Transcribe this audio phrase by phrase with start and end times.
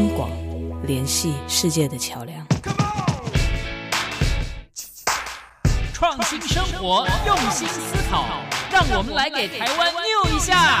[0.00, 0.30] 央广
[0.86, 2.46] 联系世界的桥梁。
[5.92, 8.24] 创新生活，用心思考，
[8.72, 10.80] 让我们来给台湾 new 一下。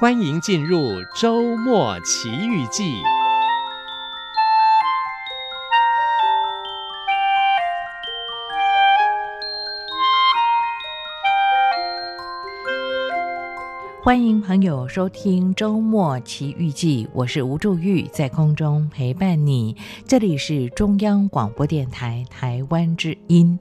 [0.00, 3.02] 欢迎进入周末奇遇记。
[14.02, 19.76] 欢迎朋友收听《周末奇遇记》，我是吴祝玉，在空中陪伴你。
[20.06, 23.58] 这里是中央广播电台台湾之音。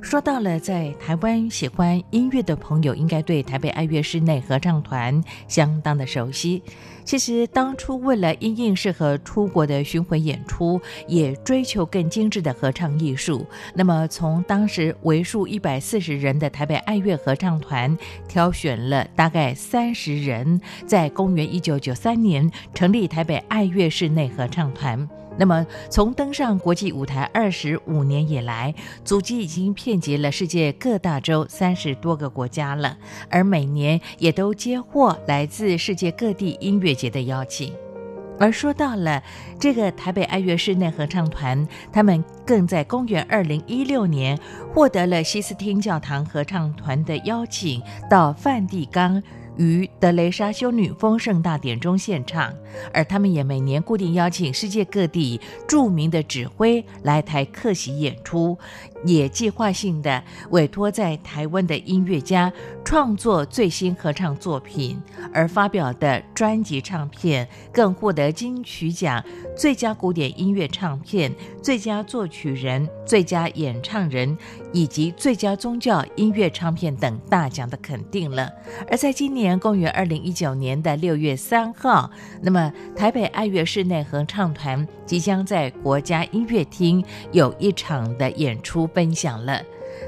[0.00, 6.62] 说到了在台湾喜欢音乐的朋友，应该对台北爱乐室内合唱团相当的熟悉。
[7.04, 13.44] 其实当初为了因应适合出国的巡回演出，也追求更精致的合唱艺术。
[13.74, 17.96] 那么从当时为数一百四十人的台北爱乐合唱团，
[18.28, 25.08] 挑选了大概三十人，在公元一九九三年成立台北爱乐室内合唱团。
[25.38, 32.98] 那么，从登上国际舞台二十五年以来，足迹已经遍及了世界各大洲三十多个国家了，
[33.30, 37.72] 而每年也都接获来自世界各地音乐节的邀请。
[38.40, 39.22] 而说到了
[39.58, 44.38] 这个台北爱乐室内合唱团，他们更在公元二零一六年
[44.72, 49.22] 获得了西斯汀教堂合唱团的邀请，到梵蒂冈。
[49.58, 52.54] 于德雷莎修女丰盛大典中献唱，
[52.94, 58.56] 而他们也每年固定邀请世界各地著名的指挥来台客席演出，
[59.04, 62.52] 也计划性的委托在台湾的音乐家
[62.84, 65.02] 创作最新合唱作品，
[65.32, 69.22] 而发表的专辑唱片更获得金曲奖
[69.56, 74.38] 最佳古典音乐唱片、最佳作曲人、最佳演唱人
[74.72, 78.48] 以及最佳宗教音乐唱片等大奖的肯定了。
[78.88, 79.47] 而在今年。
[79.56, 82.10] 公元二零一九年的六月三号，
[82.42, 89.62] 那么台北爱乐室内合唱团即将在国家音乐厅有一场的演出分享了。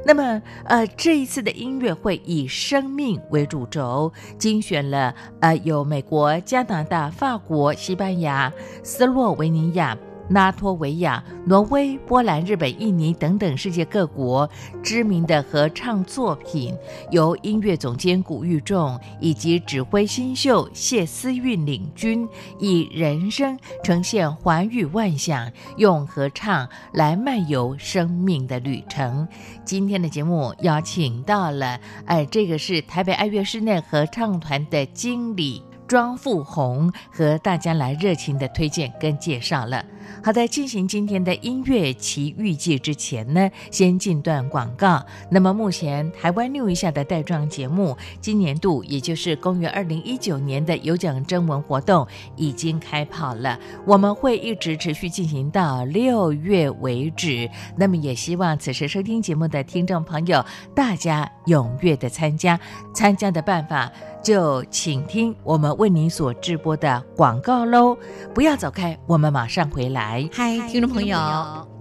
[0.05, 8.53] 那么，呃，这一次的音乐会以生命为主轴，精选了呃有美国、加拿大、法国、西班牙、
[8.83, 9.97] 斯洛维尼亚。
[10.31, 14.49] 拉脱维亚、挪威、波兰、日本、印尼等等世界各国
[14.83, 16.75] 知名的合唱作品，
[17.11, 29.27] 由音乐总监古玉仲以及指挥新秀谢思韵领军，以人声呈现寰宇万象，用合唱来漫游生命的旅程。
[29.65, 39.85] 今天的节目邀请到了，哎，这个是台北爱乐室内合唱团的经理庄富红，和大家来热情的推荐跟介绍了。
[40.23, 45.05] 好的，进行今天的音乐奇遇记之前呢，先进段广告。
[45.31, 57.51] 那么目前台湾 new 一下的带状节目，今年度也就是公元二零一九年的有奖征文活动已经开跑了，我们会一直持续进行到六月为止。
[57.77, 62.61] 那么也希望此时收听节目的听众朋友，大家踊跃的参加。
[62.95, 63.91] 参加的办法
[64.23, 67.97] 就请听我们为您所直播的广告喽，
[68.35, 70.29] 不要走开，我们马上回来。
[70.31, 71.19] 嗨，听众朋友，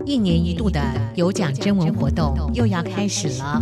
[0.05, 0.81] 一年一度的
[1.15, 3.61] 有奖征文活动又要开始了。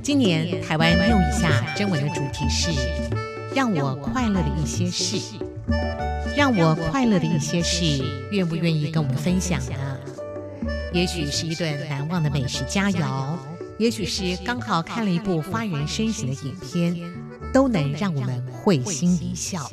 [0.00, 2.70] 今年台湾 new 一下征文的主题是
[3.52, 5.36] “让我快乐的一些事”。
[6.36, 9.72] 让我快乐的一些事，愿不愿意跟我们分享呢？
[10.92, 13.34] 也许是一顿难忘的美食佳肴，
[13.76, 16.96] 也许是刚好看了一部发人深省的影片，
[17.52, 19.68] 都能让我们会心一笑。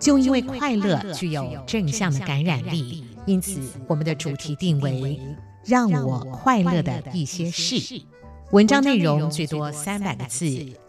[0.00, 3.06] 就因为快乐具有正向的感染力。
[3.24, 5.20] 因此我们的主题定为
[5.64, 8.02] “让我快乐的一些事”。
[8.50, 10.46] 文章内容最多三百个字，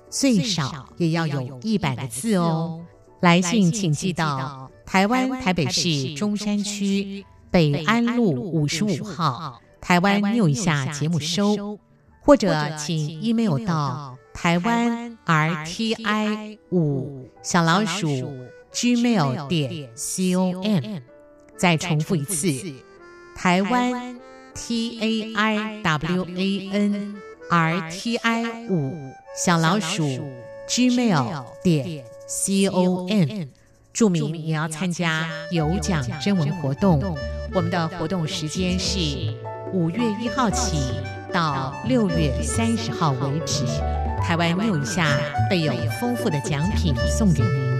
[0.09, 2.81] 最少也要有一百个字哦。
[3.19, 11.77] 来信请寄到台湾台北市中山区北安路五十五号台湾 New 一下节目收，
[12.19, 18.07] 或者请 email 到台湾 RTI 五小老鼠
[18.73, 20.99] gmail 点 com。
[21.55, 22.73] 再重复一次，
[23.35, 24.19] 台湾
[24.53, 27.15] T A I W A N
[27.49, 30.03] R T I 五小老鼠
[30.67, 33.47] gmail 点 c o m，
[33.93, 37.01] 注明你要参加有奖征文活动。
[37.53, 38.99] 我们的活动时间是
[39.71, 40.77] 五月一号起
[41.31, 43.63] 到六月三十号为止。
[44.23, 45.05] 台湾六一下
[45.49, 47.72] 备有丰富的奖品送给您。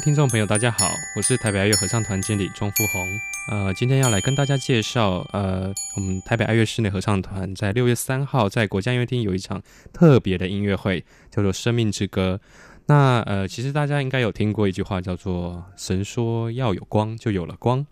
[0.00, 3.20] 听众朋友，大家好，我是台北爱乐合唱团经理庄富宏。
[3.50, 9.60] 呃，今天要来跟大家介绍，呃，我们台北爱乐室内合唱团在六月三号在国家音乐厅有一场
[9.92, 12.38] 特别的音乐会，叫做《生命之歌》。
[12.86, 17.84] 那呃，其实大家应该有听过一句话，叫做“神说要有光，就有了光”。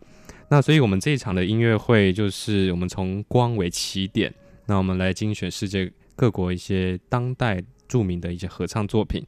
[0.49, 4.33] 那所以我们这一场的音乐会，就是我们从光为起点。
[4.67, 9.25] 那我们来精选世界各国一些当代著名的一些合唱作品。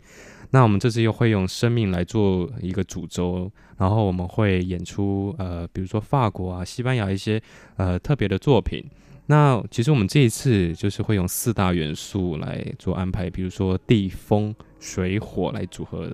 [0.51, 7.41] 那我们这次又会用生命来做一个主轴，然后我们会演出呃，比如说法国啊、西班牙一些
[7.77, 8.85] 呃特别的作品。
[9.27, 16.11] 那其实我们这一次就是会用四大元素来做安排，比如说地、风、水、火来组合。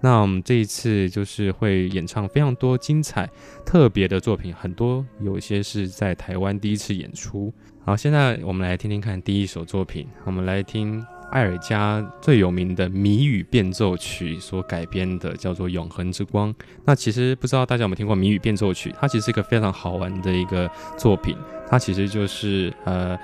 [0.00, 3.30] 那我们这一次就是会演唱非常多精彩、
[3.64, 7.52] 特别的作品，很多有些是在台湾第一次演出。
[7.84, 10.08] 好，现在我们来听听看第一首作品。
[10.24, 16.52] 我们来听艾尔加最有名的谜语变奏曲所改编的，叫做《永恒之光》。
[16.84, 18.94] 那其实不知道大家有没有听过谜语变奏曲？
[19.00, 21.36] 它其实是一个非常好玩的一个作品。
[21.68, 23.16] 它其实就是呃，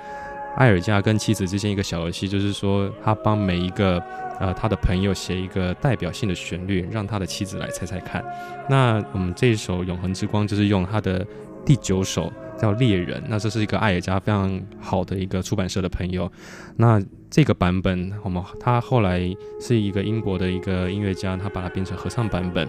[0.55, 4.01] 艾尔加跟妻子之间一个小游戏，就是说他帮每一个。
[4.39, 8.23] 呃，他的朋友写一个代表性的旋律，让他的妻子来猜猜看。
[8.69, 11.25] 那我们这一首《永恒之光》就是用他的
[11.65, 16.31] 第九首叫《猎人》，那这是一个艾尔加非常好的一个出版社的朋友。
[16.75, 19.21] 那这个版本，我们他后来
[19.59, 22.67] 是一个英国的一个音乐家，他把它变成合唱版本。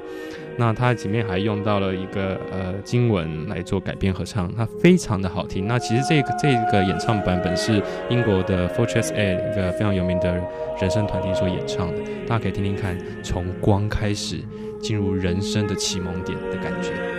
[0.56, 5.68] 那他里面还用到了一个呃经文来做改编合唱，它非常的好听。
[5.68, 7.80] 那其实这个这个演唱版本是
[8.10, 10.34] 英国的 Fortress A 一个非常有名的
[10.80, 14.40] 人声团体所演唱的，大家可以听听看，从光开始
[14.82, 17.17] 进入人生的启蒙点的感觉。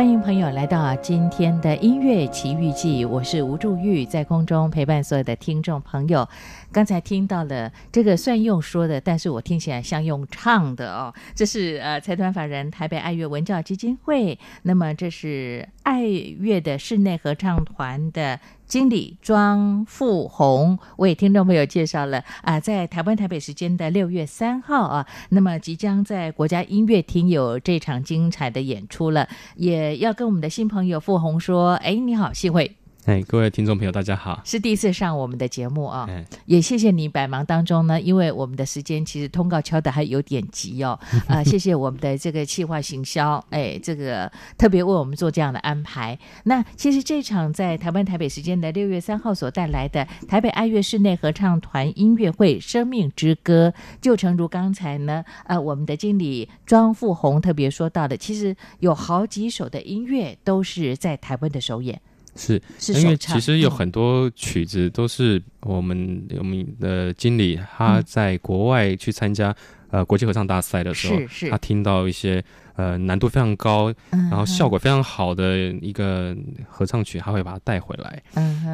[0.00, 6.26] 欢迎朋友来到今天的音乐奇遇记，我是吴祝玉，在空中陪伴所有的听众朋友。
[6.72, 11.12] 刚才听到了这个算用说的，但是我听起来像用唱的哦。
[11.34, 32.79] 这是呃财团法人台北爱乐文教基金会，那么这是爱乐的室内合唱团的经理庄富红为听众朋友介绍了啊、在台湾台北时间的六月三号啊，那么即将在国家音乐厅有这场精彩的演出了，也要跟我们的新朋友富红说，哎，你好，幸会。
[33.06, 34.42] 哎，各位听众朋友，大家好！
[34.44, 40.90] 是第一次上我们的节目啊、哦，也谢谢你百忙当中呢，因为我们的时间其实通告敲的还有点急哦，
[41.26, 46.16] 啊、呃，谢谢我们的这个企划行销，哎，这个特别为我们做这样的安排。
[46.44, 61.98] 那其实这场在台湾台北时间的六月三号所带来的台北爱乐室内合唱团音乐会《生命之歌》，就诚如刚才呢，呃，我们的经理庄富红特别说到的，其实有好几首的音乐都是在台湾的首演。
[62.36, 62.60] 是，
[62.94, 69.54] 因为其实有很多曲子都是我们我们的经理他在国外去参加
[69.90, 72.42] 呃国际合唱大赛的时候，他听到一些
[72.76, 76.36] 呃难度非常高，然后效果非常好的一个
[76.68, 78.22] 合唱曲，他会把它带回来，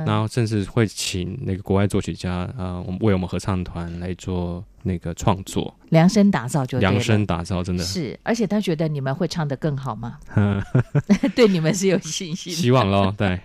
[0.06, 4.64] 然后甚至会请那个国外作曲家呃为我们合唱团来做。
[4.82, 10.16] 那个创作量身打造就量身打造，真的是，而且他觉得你们会唱得更好吗？
[11.34, 13.12] 对你们是有信心，希望喽。
[13.18, 13.36] 对，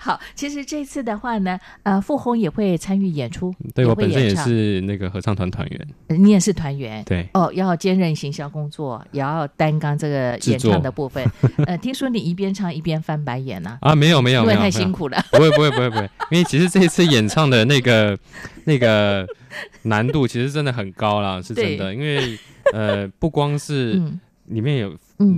[0.00, 3.54] 好，其实这次的话呢，呃，傅红也会参与演出。
[3.72, 7.04] 对，我本身也是那个合唱团团员，你也是团员。
[7.04, 11.24] 对，哦，要兼任行销工作，也要担纲这个演唱的部分。
[11.66, 13.78] 呃，听说你一边唱一边翻白眼呢？
[13.80, 15.24] 啊，没有没有，因为太辛苦了。
[15.30, 18.18] 不会不会不会不会，因为其实这一次演唱的那个
[18.64, 19.26] 那个。
[19.82, 22.36] 难度其实真的很高啦，是真的，因为
[22.72, 24.02] 呃，不光是
[24.46, 24.90] 里面有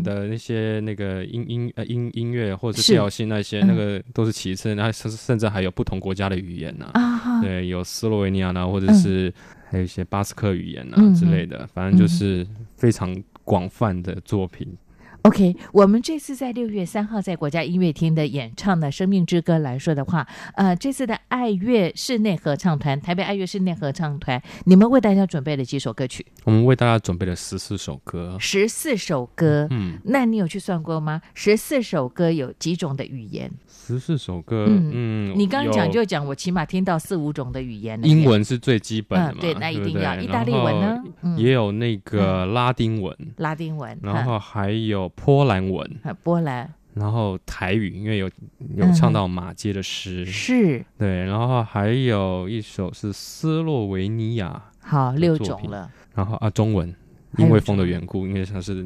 [0.03, 2.95] 的那些那个音音呃音音乐或者是。
[2.95, 9.31] 调性那些，那个都是其次，然后甚甚至还有不同国家的语言呢，啊，对，有斯洛维尼亚呢，或者是
[9.69, 12.47] 还有一些巴斯克语言啊之类的，反正就是
[12.79, 13.15] 非常
[13.47, 14.77] 广泛的作品。
[15.23, 26.25] OK，我们这次在六月三号在国家音乐厅的演唱的《生命之歌》来说的话，呃，这次的爱乐室内合唱团，台北爱乐室内合唱团，你们为大家准备了几首歌曲？
[26.45, 28.37] 我们为大家准备了十四首歌。
[28.39, 31.21] 十四首歌，嗯，那你有去算过吗？
[31.35, 33.51] 十四首歌有几种的语言？
[33.69, 37.99] 十四首歌，嗯，嗯你刚讲就讲，我起码听到四五种的语言。
[38.05, 40.15] 英文是最基本的嘛，嗯，对，那一定要。
[40.17, 41.03] 意大利文呢？
[41.37, 45.06] 也有那个拉丁文，嗯，拉丁文，然后还有。
[45.09, 48.31] 波兰文，波兰，然后台语，因为有
[48.75, 50.85] 有唱到马街的诗，嗯、是。
[50.99, 56.95] 对，然后还有一首是斯洛维尼亚，好六种了，然后啊中文，
[57.37, 58.83] 因为风的缘故，因为它是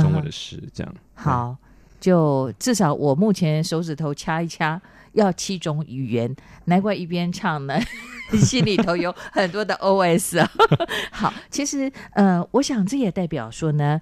[0.00, 1.56] 中文的诗，这样、嗯、好，
[2.00, 4.80] 就至少我目前手指头掐一掐，
[5.12, 7.78] 要七种语言，难怪一边唱呢，
[8.40, 10.50] 心里头有很多的 OS 啊。
[11.12, 14.00] 好，其实呃，我想这也代表说呢。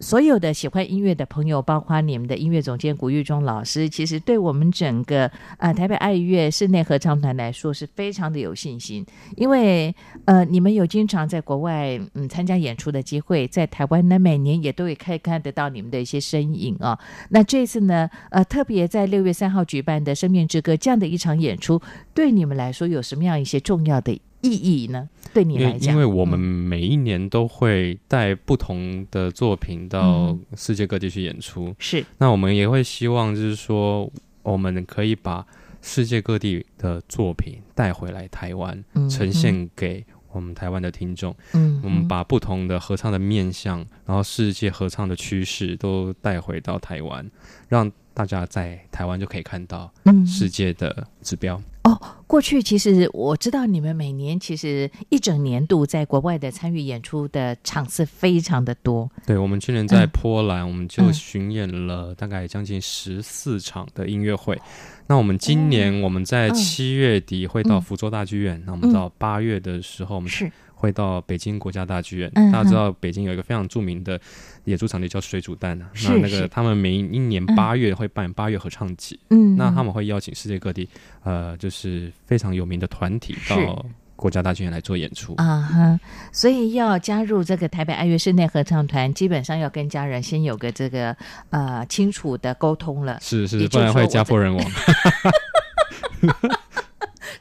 [0.00, 16.98] 所有的喜欢音乐的朋友，包括你们的音乐总监古玉忠老师，其实对我们整个呃台北爱乐室内合唱团来说是非常的有信心，因为呃你们有经常在国外嗯参加演出的机会，在台湾呢每年也都会可以看得到你们的一些身影啊。
[17.30, 21.80] 那这次呢呃特别在六月三号举办的《生命之歌》这样的一场演出，
[22.12, 25.08] 对你们来说有什么样一些重要的意义呢？
[25.32, 32.04] 对你来讲，因为我们每一年都会带不同的作品到世界各地去演出，嗯、是。
[32.18, 34.08] 那我们也会希望，就是说，
[34.42, 35.44] 我们可以把
[35.82, 41.34] 世界各地的作品带回来台湾，嗯、呈现给我们台湾的听众。
[41.54, 47.28] 嗯，我们把不同的合唱的面向，然后世界合唱的趋势都带回到台湾，
[47.68, 49.92] 让大家在台湾就可以看到
[50.26, 51.56] 世界的指标。
[51.56, 59.10] 嗯哦，过去其实我知道你们每年其实一整年度在国外的参与演出的场次非常的多。
[59.26, 64.54] 对，我们去年在波兰，嗯、我们就巡演了大概将近十四场的音乐会。
[64.56, 64.60] 嗯、
[65.06, 70.50] 那我们今年我们在七月底会到福州大剧院，嗯、那我们到八月的时候我们是。
[70.84, 74.20] 会到北京国家大剧院，嗯、大家知道北京有一个非常著名的
[74.64, 75.88] 演出场地叫水煮蛋啊。
[76.04, 80.86] 那那个他们每一年八月会办八月合唱节，嗯，那他们会邀请世界各地
[81.22, 86.00] 呃，就是非常有名的团体到国家大剧院来做演出啊哈。
[86.30, 91.16] 所以要加入这个台北爱乐室内合唱团，基本上要跟家人先有个这个
[91.48, 94.64] 呃清楚的沟通了，是是，不然会家破人亡。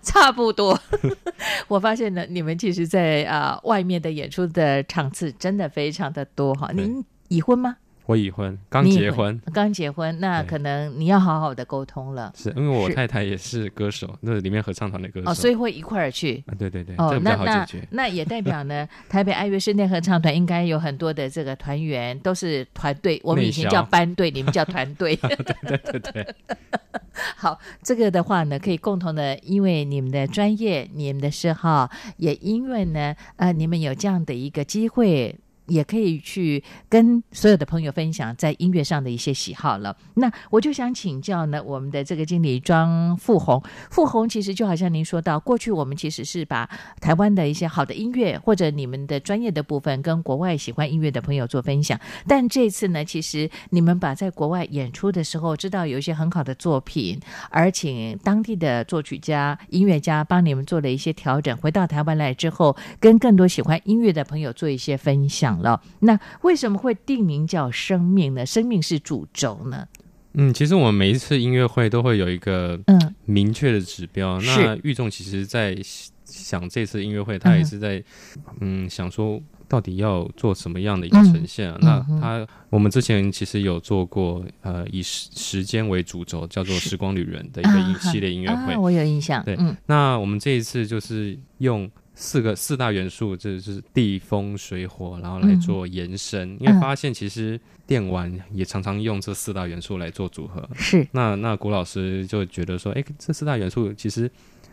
[0.05, 0.77] 差不多，
[1.67, 6.69] 我发现呢，你们其实在，在啊外面的演出的场次真的非常的多哈。
[6.74, 7.77] 您已婚吗？
[8.05, 12.33] 我已婚，刚结婚，刚结婚，那可能你要好好的沟通了。
[12.36, 16.43] 是因为我太太也是歌手，那里面合唱团的歌手，哦，所以会一块儿去。
[16.48, 17.17] 啊，对对对，哦。
[17.24, 25.15] 那那那也代表呢， 台北爱乐室内合唱团应该有很多的这个团员都是团队，我们以前叫班队，你们叫团队。
[25.15, 26.36] 对对对对。
[27.38, 35.39] 好，这个的话呢，可以共同的，因为你们的专业、你们的嗜好，也因为呢，呃，你们有这样的一个机会。
[35.67, 39.96] 也可以去跟所有的朋友分享在音乐上的一些喜好了。
[40.15, 52.00] 那我就想请教呢，我们的这个经理庄富红，富红其实就好像您说到，过去我们其实是把台湾的一些好的音乐或者你们的专业的部分跟国外喜欢音乐的朋友做分享。
[52.27, 65.52] 但这次呢，其实你们把在国外演出的时候，知道有一些很好的作品，而请当地的作曲家、音乐家帮你们做了一些调整，回到台湾来之后，跟更多喜欢音乐的朋友做一些分享。
[65.62, 68.45] 了，那为什么会定名叫生命呢？
[68.45, 69.88] 生命是主轴呢？
[70.33, 74.39] 嗯，其实我们每一次音乐会都会有一个嗯明确的指标。
[74.39, 75.77] 嗯、那玉仲其实在
[76.25, 78.03] 想这次音乐会，他也是在
[78.60, 81.77] 嗯，嗯想说到底要做什么样的一个呈现啊？
[82.10, 89.43] 嗯、那他我们之前其实有做过呃以时时间为主轴，叫做时光旅人的一个一系列音乐会，啊啊，我有印象。
[89.43, 91.89] 对，嗯，那我们这一次就是用。
[92.15, 96.53] 四个四大元素，这是地风水火，然后来做延伸。
[96.53, 100.67] 嗯、因为发现其实电玩也常常用这四大元素来做组合。
[100.75, 101.08] 是。
[101.12, 104.29] 那那古老师就觉得说，哎，这四大元素其实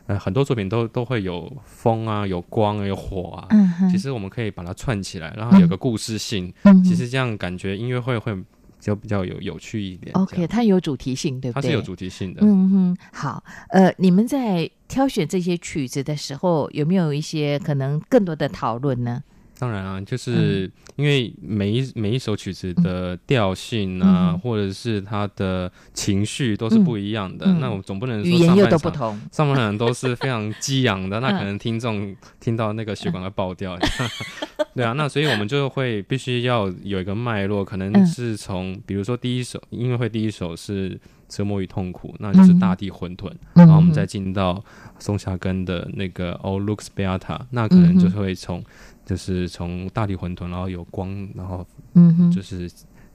[0.06, 3.46] 呃很多作品都都会有风啊，有光啊，有火啊。
[3.50, 3.90] 嗯哼。
[3.90, 6.52] 其实我们可以把它串起来，然后有个故事性。
[6.64, 6.84] 嗯。
[6.84, 8.36] 其实这样感觉音乐会会。
[8.80, 10.10] 就比较有有趣一点。
[10.14, 11.62] OK，它有主题性，对不对？
[11.62, 12.40] 它是有主题性的。
[12.42, 13.44] 嗯哼，好。
[13.68, 19.22] 呃，你们在挑选这些曲子的时候，有没有一些可能更多的讨论呢？
[19.56, 27.44] 当然啊，就是因为每一每一首曲子的调性啊，嗯、或者是它的情绪都是不一样的。
[27.46, 33.78] 嗯、那我们总不能说上半场，语言又都不同，上半场都是非常激昂的，那 可能听众听到那个血管会爆掉。
[34.74, 40.98] 对啊，那所以我们就会必须要有一个脉络，可能是从比如说第一首音乐会第一首是
[41.30, 44.62] 折磨与痛苦，那就是大地混沌，然后我们再进到
[44.98, 48.62] 松下根的那个 All Looks Beata，那可能就是会从。
[49.02, 52.68] 就是从大地混沌，然后有光，然后嗯，就是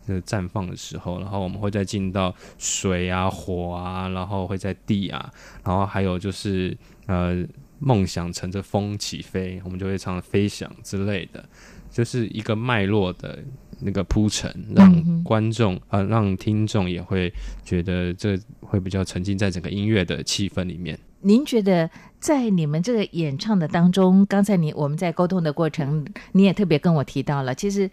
[0.05, 5.31] 就是绽放的时候，然后我们会再进到水啊、火啊，然后会在地啊，
[5.63, 7.45] 然后还有就是呃，
[7.79, 11.47] 梦想乘着风起飞，我们就会唱飞翔之类的，
[11.89, 13.39] 就是一个脉络的
[13.79, 17.31] 那个铺陈，让观众啊、呃，让听众也会
[17.63, 20.97] 觉得这会比较沉浸在整个音乐的气氛里面。
[21.21, 27.89] 您觉得在你们这个演唱的当中，刚才你我们在沟通的过程，你也特别跟我提到了，其实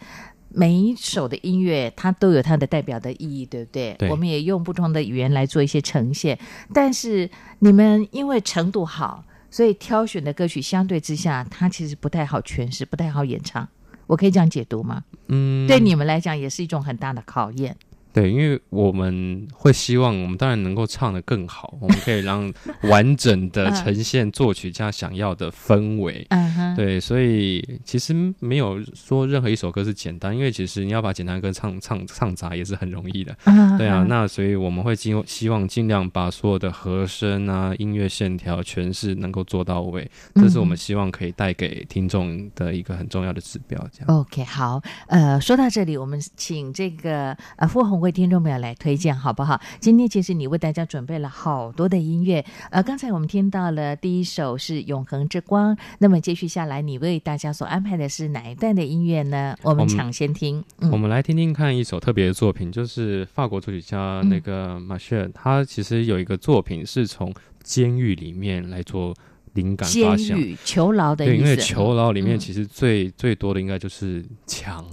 [0.50, 3.94] 每一首的音乐它都有它的代表的意义，对不对？
[3.98, 4.10] 对。
[4.10, 6.38] 我们也用不同的语言来做一些呈现，
[6.74, 7.28] 但是
[7.60, 13.66] 你们因为程度好，所以挑选的歌曲相对之下，它其实不太好诠释，不太好演唱。
[14.06, 15.04] 我可以这样解读吗？
[15.28, 15.66] 嗯。
[15.66, 17.76] 对你们来讲，也是一种很大的考验。
[18.12, 22.52] 对，因为我们会希望，我们当然能够唱得更好，我们可以让
[22.90, 26.26] 完整的呈现作曲家想要的氛围。
[26.28, 33.34] 嗯、对，所以其实没有说任何一首歌是简单，因为其实你要把简单歌唱唱唱砸也是很容易的。
[33.44, 43.78] 嗯、对啊，那所以我们会尽希望尽量把所有的和声啊、音乐线条诠释能够做到位，这是我们希望可以带给听众的一个很重要的指标。
[43.90, 44.18] 这样。
[44.18, 48.01] OK，好，呃，说到这里，我们请这个呃富鸿。
[48.02, 49.60] 为听众朋友来推荐好不好？
[49.78, 59.56] 今天其实你为大家准备了好多的音乐，呃，刚才我们听到了第一首是《永恒之光》，那么接续下来，你为大家所安排的是哪一段的音乐呢？
[59.62, 60.62] 我们抢先听。
[60.90, 69.14] 我们，来听听看一首特别的作品，就是法国作曲家那个马歇尔，他其实有一个作品是从监狱里面来做
[69.54, 71.24] 灵感发想，监狱囚牢的。
[71.24, 74.84] 对，因为囚牢里面其实最、嗯、最多的应该就是墙。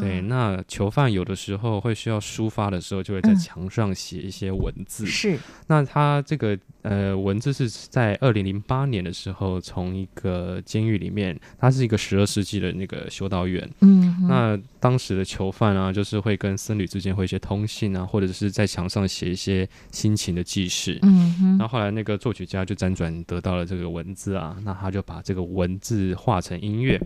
[0.00, 5.04] 啊，对，那囚犯有的时候会需要抒发的时候，就会在墙上写一些文字。
[5.04, 13.68] 嗯、是，那他这个呃文字是在二零零八年的时候，从一个监狱里面，他是一个十二世纪的那个修道院。
[13.80, 20.98] 嗯，那当时的囚犯啊，就是会跟僧侣之间会一些通信啊，或者是在墙上写一些心情的记事。
[21.02, 27.00] 嗯哼，那后来那个作曲家就辗转得到了这个文字啊，那他就把这个文字化成音乐。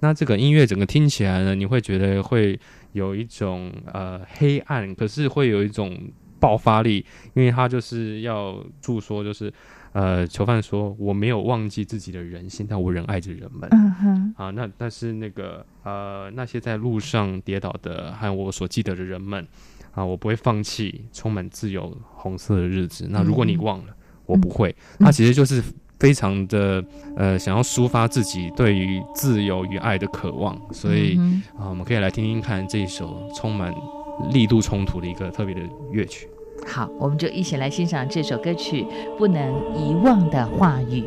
[0.00, 2.58] 那这个音乐整个听起来呢，你会觉得会
[2.92, 5.98] 有一种呃黑暗，可是会有一种
[6.40, 9.52] 爆发力，因为他就是要诉说，就是
[9.92, 19.44] 呃，囚犯说：“我没有忘记自己的人性，但我仍爱着人们。”嗯哼，啊，那但是那个呃，那些在路上跌倒的，还有我所记得的人们
[19.92, 23.08] 啊，我不会放弃充满自由红色的日子。
[23.10, 23.96] 那如果你忘了，嗯、
[24.26, 24.74] 我不会。
[24.98, 25.62] 他、嗯、其实就是
[25.98, 26.84] 非常的
[27.16, 33.74] 呃，想要抒发自己对于自由与爱的渴望，所以、嗯、啊，我们可以来听听看这一首充满
[34.30, 36.28] 力度冲突的一个特别的乐曲。
[36.66, 38.82] 好，我们就一起来欣赏这首歌曲
[39.16, 41.02] 《不能遗忘的话语》。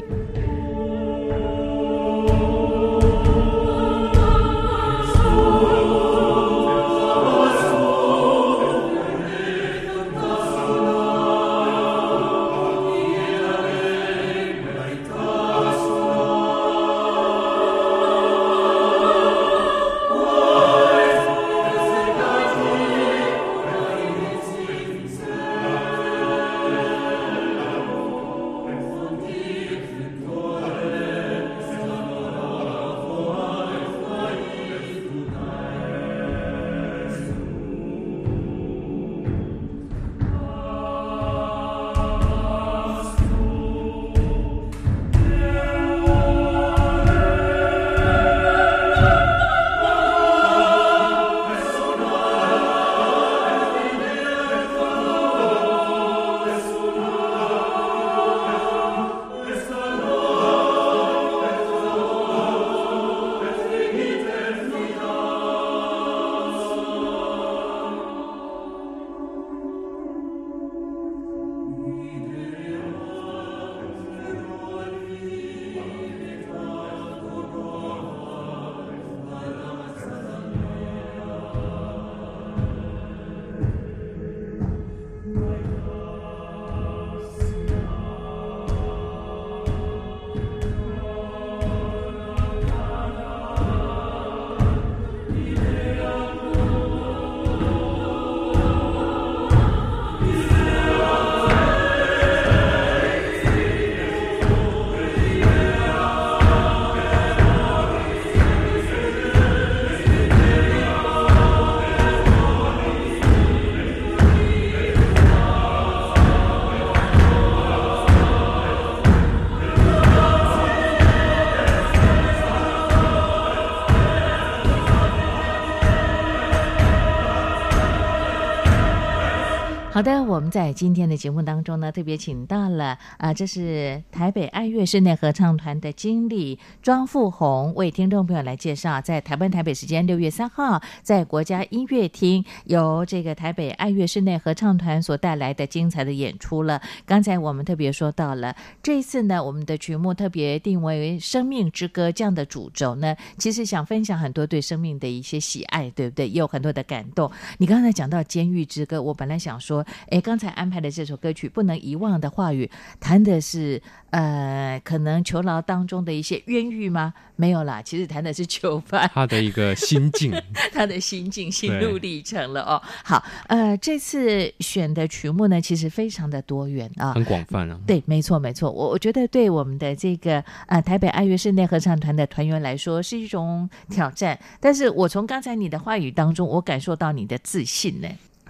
[130.02, 146.82] 好的，我们在今天的节目当中呢，特别请到了啊、这是台北爱乐室内合唱团的经理庄富红，为听众朋友来介绍，在台湾台北时间六月三号，在国家音乐厅由这个台北爱乐室内合唱团所带来的精彩的演出了。
[147.06, 156.30] 刚才我们特别说到了，这一次呢，我们的曲目特别定为《生命之歌》这样的主轴呢，其实想分享很多对生命的一些喜爱，对不对？
[156.30, 157.30] 也有很多的感动。
[157.58, 159.86] 你刚才讲到《监狱之歌》，我本来想说。
[160.10, 162.66] 哎，刚才安排的这首歌曲《不能遗忘的话语》，
[163.00, 163.82] 谈的是
[164.12, 167.14] 呃，可能囚牢当中的一些冤狱吗？
[167.36, 170.32] 没有啦，其实谈的是囚犯他的一个心境，
[170.72, 172.82] 他的心境、心路历程了哦。
[173.04, 177.80] 好，呃，这次选的曲目呢，其实非常的多元啊，很广泛啊。
[177.88, 178.70] 对，没错，没错。
[178.70, 188.08] 我我觉得对我们的这个呃台北爱乐室内合唱团的团员来说是一种挑战，但是我从刚才你的话语当中，我感受到你的自信呢。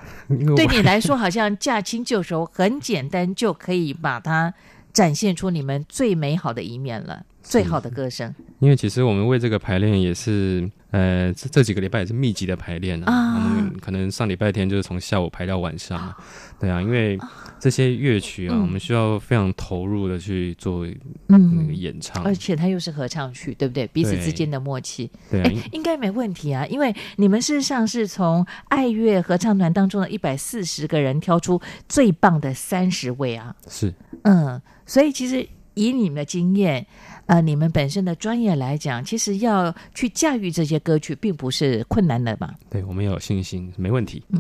[0.56, 4.54] 对你 来说，好像驾轻就熟，很简单就可以把它
[4.94, 8.34] 展现出你们最美好的一面了，最好的歌声。
[8.60, 13.12] 因为其实我们为这个排练也是，呃，这这几个礼拜也是密集的排练啊。
[13.12, 15.98] 啊我们可能上礼拜天就是从下午排到晚上。
[15.98, 16.18] 啊
[16.62, 17.18] 对啊，因为
[17.60, 20.86] 这些乐曲啊，嗯、我们需要非常投入的去做
[21.26, 23.88] 那个演唱，嗯、而且它又是合唱曲，对不对？
[23.88, 26.64] 彼此之间的默契，对，对啊，应该没问题啊。
[26.68, 36.86] 因为你们事实上是从爱乐合唱团当中的一百四十个人挑出最棒的三十位啊，是，嗯，所以其实以你们的经验，
[37.26, 42.54] 呃，你们本身的专业来讲，其实要去驾驭这些歌曲，并不是困难的嘛。
[42.70, 44.24] 对，我们有信心，没问题。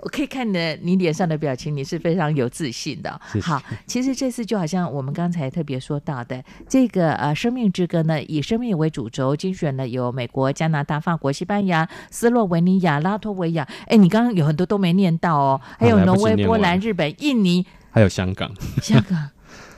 [0.00, 3.20] 我可以看的你脸上的表情，你是非常有自信的。
[3.42, 13.66] 好，其实这次就好像我们刚才特别说到的这个呃《生命之歌》呢，以生命为主轴，精选了有美国、加拿大、法国、西班牙、斯洛文尼亚、拉脱维亚。
[13.86, 18.52] 哎，你刚刚有很多都没念到哦，还有挪威、波兰、日本、印尼，还有香港。
[18.82, 19.28] 香港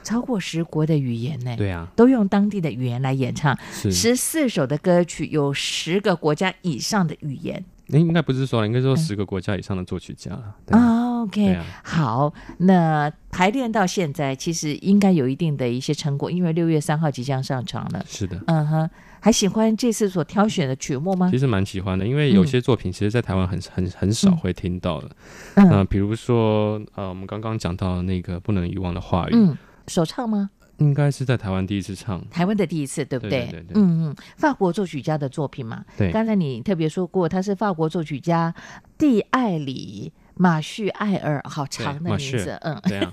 [0.08, 1.54] 超过十国的语言呢？
[1.54, 3.54] 对啊，都用当地的语言来演唱。
[3.70, 7.62] 是十四首的歌曲，有十个国家以上的语言。
[7.88, 10.30] 那应该不是说了，应该说十个国家以上的作曲家
[10.70, 18.02] OK，、啊好，那排练到现在，其实应该有一定的一些成果，因为六月三号即将上场了。
[18.06, 18.90] 是的，嗯哼，
[19.20, 21.28] 还喜欢这次所挑选的曲目吗？
[21.30, 25.10] 其实蛮喜欢的，因为有些作品其实，在台湾很很很少会听到的。
[25.54, 29.56] 嗯，呃、比如说呃，我们刚刚讲到那个不能遗忘的话语，嗯，
[29.88, 30.50] 首唱吗？
[30.78, 33.46] 应该是在台湾第一次唱，台湾的第一次，对不对？
[33.46, 35.84] 对对对对嗯嗯，法国作曲家的作品嘛。
[35.96, 38.54] 对，刚才你特别说过，他是法国作曲家
[38.96, 43.12] 蒂艾里马叙艾尔，好长的名字，嗯，对啊，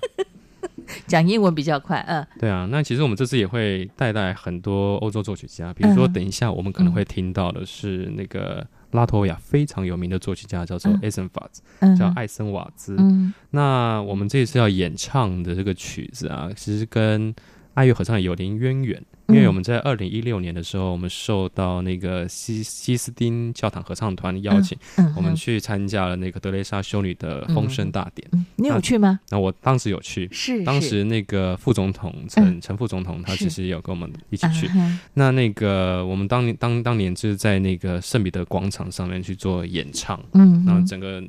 [1.07, 2.67] 讲英文比较快，嗯，对啊。
[2.69, 8.63] 那其实我们这次也会带带很多欧洲作曲家，比如说等一下我们可能会听到的是那个
[8.95, 12.95] 拉脱维亚非常有名的作曲家，叫做艾森法兹，嗯，叫艾森瓦兹。
[12.97, 17.36] 嗯，那我们这一次要演唱的这个曲子啊，其实跟
[17.75, 28.29] 爱乐合唱有点渊源，因为我们在二零一六年的时候，我们受到那个西西斯丁教堂合唱团的邀请，嗯嗯、我们去参加了那个德雷莎修女的丰声大典。
[28.55, 29.19] 你有去吗？
[29.29, 34.69] 那我当时有去，是，是当时那个副总统陈陈、嗯、副总统他其实也有跟我们一起去。
[35.13, 41.23] 那那个我们当年当当年就是在那个圣彼得广场上面去做演唱，嗯，然后整个。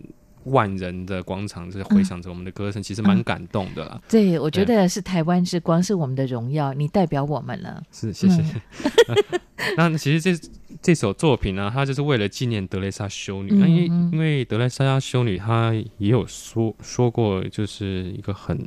[0.46, 3.92] 万人的广场，是回响着我们的歌声，嗯、其实蛮感动的啦。
[3.94, 7.82] 嗯、对，我觉得是台湾之光，是我们的荣耀，你代表我们了。
[7.92, 8.42] 是，谢谢。
[8.42, 9.40] 嗯、
[9.76, 10.48] 那其实这
[10.80, 13.50] 这首作品呢、啊，它就是为了纪念德雷莎修女。
[13.52, 18.58] 那、嗯、因为因为德雷莎修女她也有说说过，就是一个很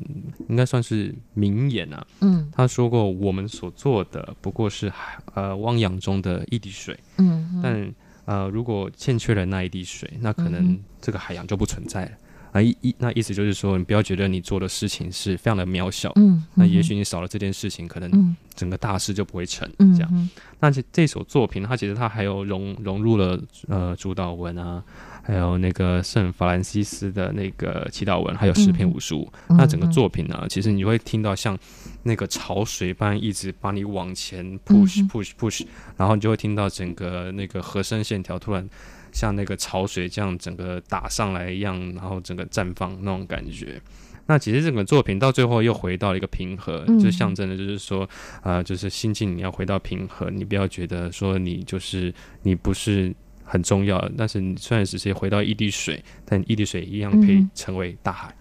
[0.47, 2.05] 应该算是名言啊。
[2.21, 6.97] 嗯，她说过，我们所做的不过是海呃汪洋中的一滴水。
[7.17, 7.93] 嗯，但。
[8.29, 12.11] 呃，如果欠缺了那一滴水，那可能这个海洋就不存在了。
[12.51, 16.11] 啊，意意那意思就是说，你不要觉得你做的事情是非常的渺小。
[16.15, 19.67] 嗯，那也许你少了这件事情，可能整个大事就不会成。
[19.79, 20.29] 嗯，这样。
[20.59, 24.83] 那这这首作品，它其实它还有融融入了呃主导文啊。
[25.29, 29.31] 还有那个圣法兰西斯的那个祈祷文，还有十篇五十五。
[29.49, 31.55] 那整个作品呢，其实你会听到像
[32.01, 35.63] 那个潮水般一直把你往前 push push push，
[35.95, 38.67] 然后你就会听到整个那个和声线条突然
[39.11, 43.79] 像那个潮水这样整个打上来一样，然后整个绽放那种感觉。
[44.25, 48.09] 那其实整个作品到最后又回到了一个平和，就象征的就是说，
[48.41, 52.11] 呃，就是心境你要回到平和，你不要觉得说你就是
[52.41, 53.15] 你不是。
[53.49, 58.33] 很重要，但是你虽然只是回到一滴水，但一滴水一样可以成为大海。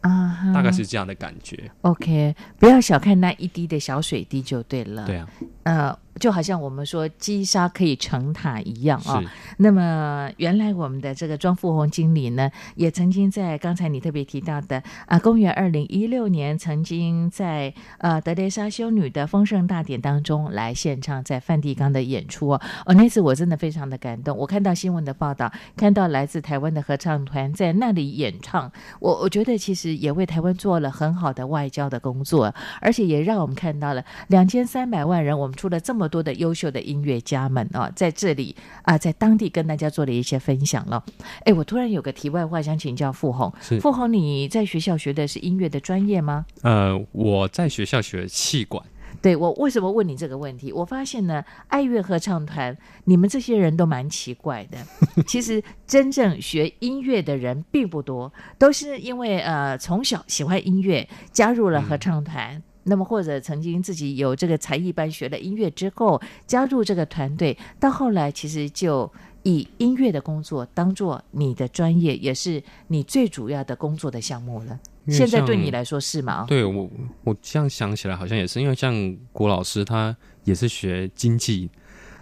[0.00, 1.70] 啊、嗯，大概是这样的感觉。
[1.82, 5.06] OK，不要小看那一滴的小水滴就对了。
[5.06, 5.28] 对啊，
[5.62, 5.98] 呃。
[6.18, 9.24] 就好像我们说积沙可以成塔一样啊、哦。
[9.58, 22.60] 那么原来我们的这个庄富红经理呢，也曾经在刚才你特别提到的啊，公元二零一六年，曾经在呃德雷莎修女的丰盛大典当中来献唱，在梵蒂冈的演出哦。
[22.84, 24.36] 哦，那次我真的非常的感动。
[24.36, 41.04] 我看到新闻的报道，看到来自台湾的合唱团在那里演唱，我我觉得其实也为台湾做了很好的外交的工作，而且也让我们看到了两千三百万人，我们出了这么多的优秀的音乐家们啊，在这里啊，在当地跟大家做了一些分享了。
[41.44, 46.46] 哎，我突然有个题外话想请教傅红，傅红，你在学校学的是音乐的专业吗？
[46.62, 48.80] 呃，我在学校学气管。
[49.20, 50.70] 对，我为什么问你这个问题？
[50.70, 54.78] 我发现呢，爱乐合唱团，你们这些人都蛮奇怪的。
[55.26, 62.54] 其实真正学音乐的人并不多，都是因为呃从小喜欢音乐，加入了合唱团。
[62.54, 74.78] 嗯那么或者曾经自己有这个才艺班学了音乐之后，加入这个团队，到后来其实就以音乐的工作当做你的专业，也是你最主要的工作的项目了。
[75.08, 76.44] 现在对你来说是吗？
[76.48, 76.88] 对我，
[77.24, 81.68] 我这样想起来好像也是，因为像郭老师他也是学经济，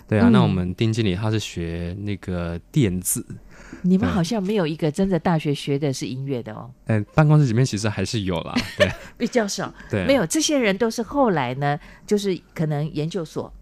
[0.06, 3.24] 对啊，嗯、那我们丁经理他是学那个电子。
[3.82, 6.70] 你们好像没有一个真的大学学的是音乐的哦。
[6.86, 9.72] 呃，办公室里面其实还是有啦，对， 比较少。
[9.90, 13.52] 对，没有这些人都是后来呢，就是可能研究所。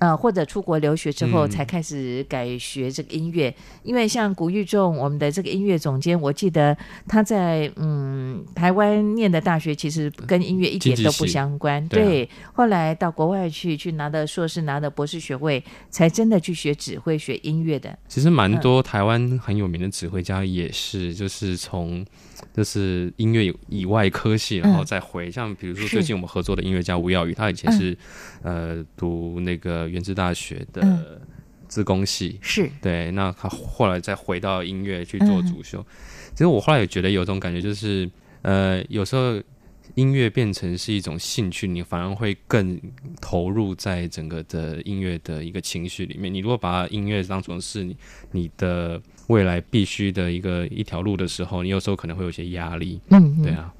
[0.00, 3.54] 呃，或者出国留学之后才开始改学这个音乐，嗯、
[3.84, 6.76] 因为像古玉仲，我们的这个音乐总监，我记得
[7.06, 11.86] 他在嗯台湾念的大学，其实跟音乐一点都不相关。
[11.88, 17.96] 对，对、啊，后来到国外去，去拿的硕士，拿的博士学位，才真的去学指挥、学音乐的。
[18.08, 22.04] 其实蛮多台湾很有名的指挥家也是，嗯、就是从。
[22.52, 27.96] 就是音乐以外科系，然后再回，嗯、像比如说最近我们合作的音乐家吴耀宇，他以前是、
[28.42, 31.20] 嗯、呃读那个原治大学的
[31.68, 32.70] 自工系，是。
[32.80, 35.80] 对，那他后来再回到音乐去做主修。
[35.80, 35.86] 嗯、
[36.32, 38.10] 其实我后来也觉得有种感觉，就是
[38.42, 39.42] 呃有时候
[39.94, 42.80] 音乐变成是一种兴趣，你反而会更
[43.20, 46.32] 投入在整个的音乐的一个情绪里面。
[46.32, 47.96] 你如果把音乐当成是你
[48.32, 53.00] 你的未来必须的一个一条路的时候，你有时候可能会有些压力。
[53.10, 53.72] 嗯，对啊。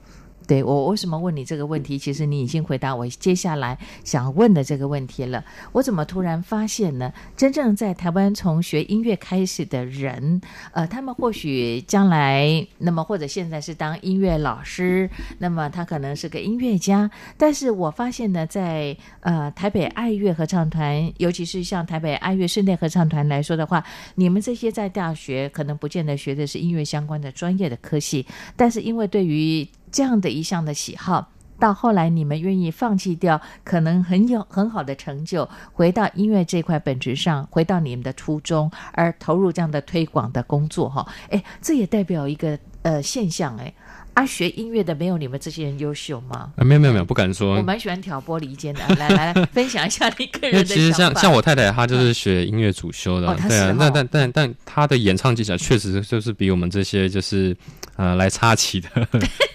[0.46, 1.98] 对，我为什么问你这个问题？
[1.98, 5.42] 其实你已经回答我接下来想问的这个问题了。
[5.72, 7.12] 我怎么突然发现呢？
[7.36, 10.40] 真正在台湾从学音乐开始的人，
[10.72, 17.10] 呃，他们或许将来，那么或者现在是当音乐老师，那么他可能是个音乐家。
[17.38, 23.82] 但是我发现呢，在呃台北爱乐合唱团，尤其是像台北爱乐室内合唱团来说的话，
[24.14, 28.26] 你们这些在大学可能不见得学的是音乐相关的专业的科系，
[28.56, 31.30] 但是因为对于这样的一项的喜好，
[31.60, 43.72] 到后来你们愿意放弃掉可能很有很好的成就，回到音乐这块本质上，回到你们的初衷，而投入这样的推广的工作，哈，哎，这也代表一个呃现象，哎。
[44.14, 46.52] 啊，学音乐的没有你们这些人优秀吗？
[46.56, 47.56] 啊，没有没有没有，不敢说。
[47.56, 50.58] 我蛮喜欢挑拨离间的， 来来来，分享一下你个人的。
[50.58, 57.56] 因为其实像像我太太，她就是学音乐主修的，对啊，那但但但她的演唱技巧确实就是比我们这些就是
[57.96, 58.88] 呃来插旗的，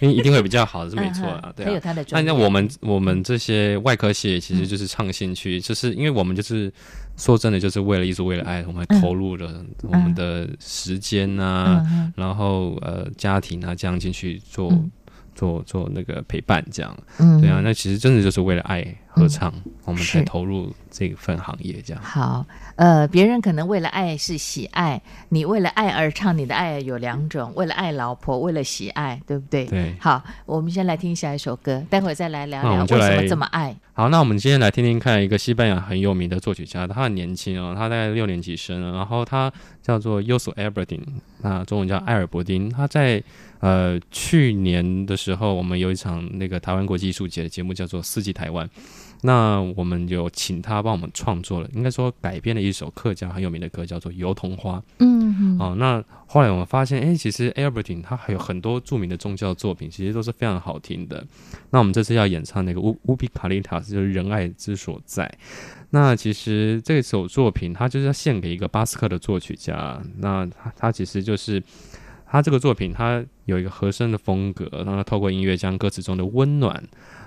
[0.00, 1.68] 一定会比较好的，是没错啊，对啊。
[1.68, 2.30] 还有她的专业。
[2.30, 6.70] 那我们我们这些外科系其实就是唱兴趣，就是因为我们就是。
[7.20, 14.90] 说真的，就是为了一直为了爱，我们投入了我们的时间啊，嗯、然后呃家庭啊这样进去做、嗯、
[15.34, 18.82] 做做那个陪伴，这样，嗯、对啊，那其实真的就是为了爱
[19.20, 22.02] 合唱，嗯、我们才投入这份行业，这样。
[22.02, 22.44] 好，
[22.76, 29.66] 呃，别人可能为了爱是喜爱，你为了爱而唱，你的爱有两种，为了爱老婆，为了喜爱，对不对？
[29.66, 29.94] 对。
[30.00, 33.76] 好，我们先来听下一首歌，待会儿再来聊聊为什么这么爱。
[33.92, 39.52] 好，那我们今天来听听看一个西班牙很有名的作曲家，他很年轻哦，他大概六年级生，然后他
[39.82, 41.02] 叫做 y o s u Alberdin，
[41.42, 42.70] 那中文叫艾尔伯丁。
[42.70, 43.22] 他在
[43.58, 48.66] 呃去年的时候，我们有一场那个台湾国际艺术节的节目，叫做《四季台湾》。
[49.22, 54.78] 那我们有请他帮我们创作了，应该说改编了一首客家很有名的歌，叫做《油桐花》。
[54.98, 61.24] 嗯哼，哦，那后来我们发现，哎，其实 Albertine 他还有很多著名的宗教作品，其实都是非常好听的。
[61.70, 65.30] 那我们这次要演唱那个乌乌比卡利塔斯，就是仁爱之所在。
[65.90, 70.00] 那其实这首作品，它就是要献给一个巴斯克的作曲家。
[70.18, 71.62] 那他他其实就是
[72.30, 76.82] 他这个作品，他有一个和声的风格，让他透过音乐将歌词中的温暖。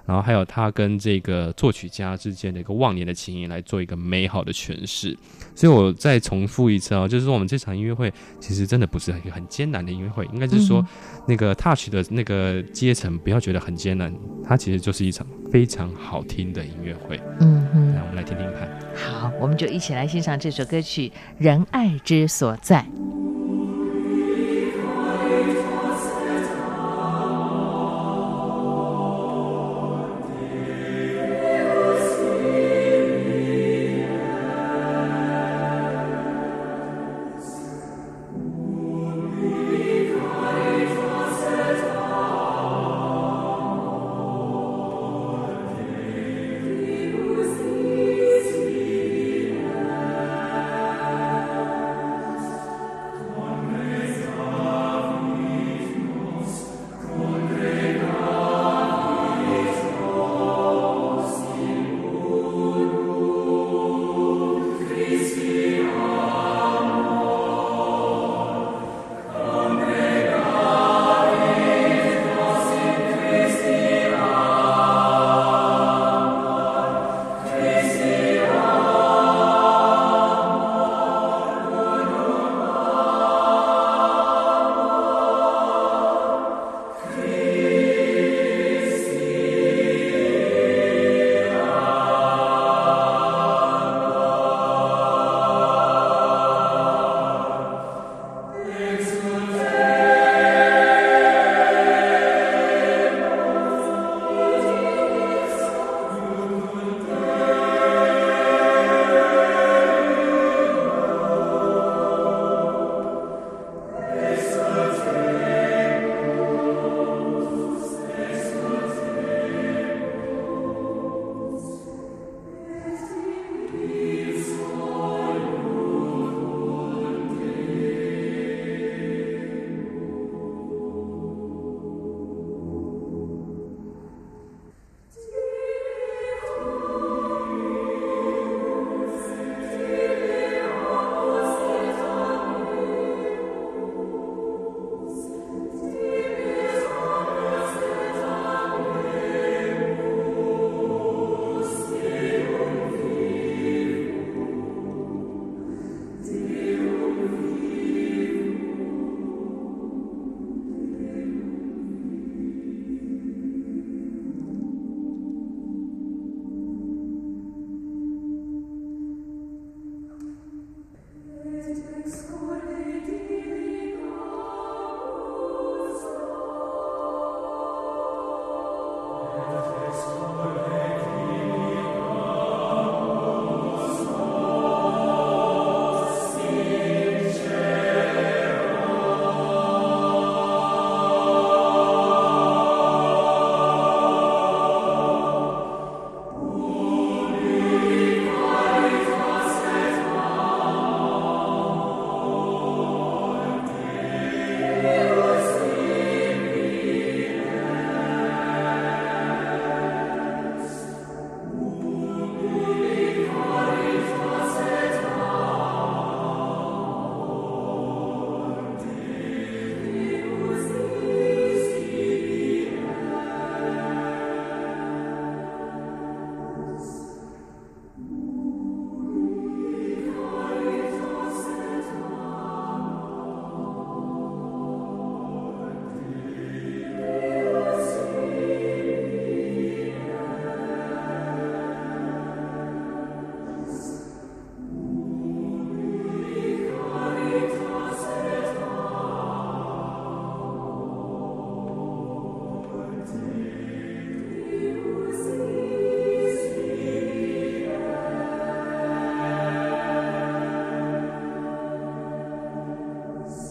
[0.05, 5.17] 然后还有他跟这个作曲家之间的一个忘年的情谊来做一个美好的诠释，
[5.55, 10.85] 所以我再重复一次啊，就是说我们这场音乐会其实真的不是一个很艰难的音乐会，应该是说
[11.25, 14.13] 那个 touch 的那个阶层不要觉得很艰难，
[14.43, 17.17] 它其实就是一场非常好听的音乐会。
[17.39, 18.69] 嗯嗯，来我们来听听看。
[18.93, 22.85] 好，我们就一起来欣赏这首歌曲《仁爱之所在》。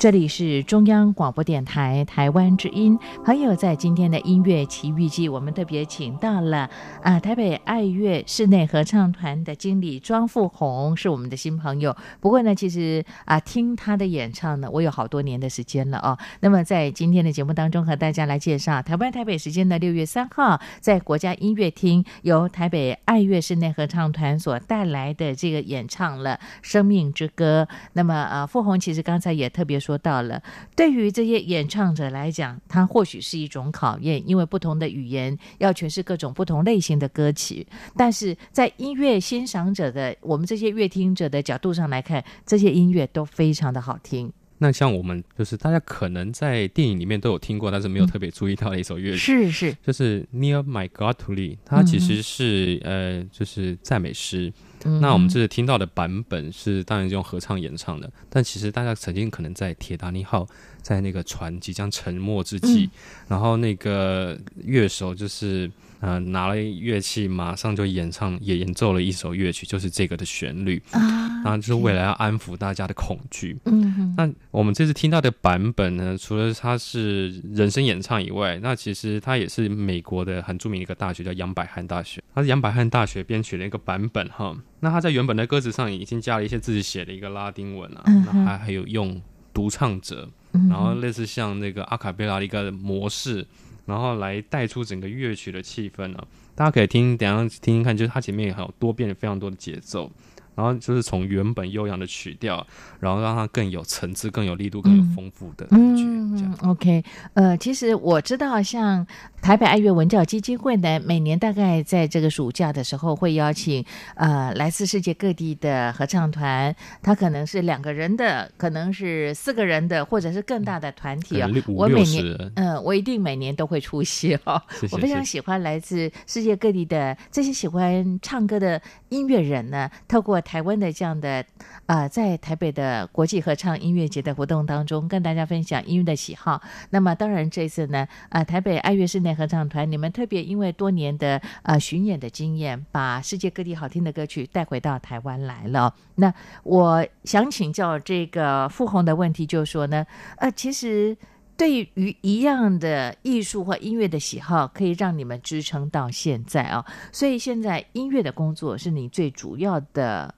[0.02, 2.98] 这里是中央广播电台台湾之音。
[3.24, 6.68] 朋友，在今天的音乐奇遇记，我们特别请到了
[7.04, 11.96] 啊台北爱乐室内合唱团的经理庄富红，是我们的新朋友。
[12.18, 16.18] 不过呢，其实啊听他的演唱呢，我有好多年的时间了哦。
[16.40, 27.68] 那么在今天的节目当中，和大家来介绍台湾台北时间的六月三号，在国家音乐厅由台北爱乐室内合唱团所带来的这个演唱了《生命之歌》。
[27.92, 29.91] 那么啊，富红其实刚才也特别说。
[29.92, 30.42] 说到了，
[30.74, 37.66] 对于这些演唱者来讲，它或许是一种考验，因为不同的语言要诠释各种不同类型的歌曲。
[37.94, 44.32] 但是在音乐欣赏者的我们这些乐听者的角度上来看，这些音乐都非常的好听。
[44.62, 54.52] 那像我们就是大家可能在电影里面都有听过，但是没有特别注意到的一首乐曲，是是，就是 Near My God to Thee，它其实是、嗯、呃，就是赞美诗。
[55.00, 60.46] 那我们这次听到的版本是当然用合唱演唱的，但其实大家曾经可能在铁达尼号
[60.80, 62.90] 在那个船即将沉没之际，嗯、
[63.28, 65.68] 然后那个乐手就是
[66.02, 70.82] 呃拿了乐器，马上就演唱也演奏了一首乐曲，就是这个的旋律。
[70.90, 71.00] 啊，
[71.42, 73.56] 然后就是为了要安抚大家的恐惧。
[73.66, 84.54] 嗯，那我们这次听到的版本呢，除了它是人声演唱以外，那其实它也是美国的很著名的一个大学叫杨百翰大学，它是杨百翰大学编曲的一个版本哈。
[84.80, 89.22] 那他在原本的歌词上已经加了一些自己写的一个拉丁文啊，那还还有用
[89.54, 90.28] 独唱者，
[90.68, 93.46] 然后类似像那个阿卡贝拉的一个模式，
[93.86, 96.26] 然后来带出整个乐曲的气氛啊。
[96.54, 100.10] 大家可以听，等下听听看，就是它前面也还有多变的非常多的节奏。
[100.54, 102.66] 然后就是从原本悠扬的曲调，
[103.00, 106.02] 然后让它更有层次、更有力度、更有丰富的感觉。
[106.04, 109.06] 嗯，嗯，OK，呃，其实我知道，像
[109.40, 113.84] 台北爱乐文教基金会呢，每年大概在这个暑假的时候，会邀请
[114.16, 121.48] 呃来自世界各地的合唱团，他可能是两个人的，可能是四个人的，或者是更大的团体啊。
[121.68, 122.24] 我每年，
[122.56, 124.60] 嗯、呃，我一定每年都会出席哦。
[124.80, 131.44] 谢谢，我非常喜欢来自世界各地的这些喜欢唱歌的音乐人呢，透过台湾的这样的
[131.86, 136.60] 啊、呃，在台北的国际合唱音乐节的活动当中，跟大家分享音乐的喜好。
[136.90, 145.94] 那么，当然这次呢，啊、呃，台北爱乐室内合唱团，你们特别因为多年的啊、呃、巡演的经验，把世界各地好听的歌曲带回到台湾来了。
[146.16, 146.32] 那
[146.64, 150.04] 我想请教这个傅红的问题，就是说呢，
[150.36, 151.16] 呃，其实
[151.56, 156.84] 对于一样的艺术或音乐的喜好，可以让你们支撑到现在啊、哦。
[157.10, 160.34] 所以现在音乐的工作是你最主要的。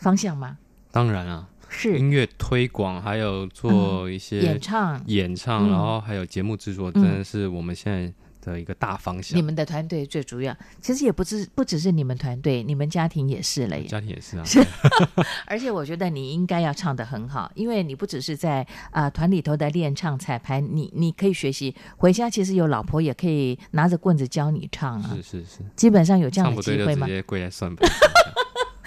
[0.00, 0.56] 方向吗？
[0.92, 8.12] 当然啊，是音乐推广，还有做一些演唱、演唱，然后还有节目制作，真的是我们现在
[8.48, 9.36] 的一个大方向。
[9.36, 13.86] 你们的团队最主要，其实也不只不只是你们团队，你们家庭也是了耶。
[13.86, 14.64] 家庭也是啊，是。
[15.46, 25.10] 而且我觉得你应该要唱的很好，因为你不只是在啊团里头的练唱彩排，你你可以学习回家，其实有老婆也可以拿着棍子教你唱啊。
[25.16, 27.06] 是是是，基本上有这样的机会吗？
[27.06, 27.88] 直接跪在算盘。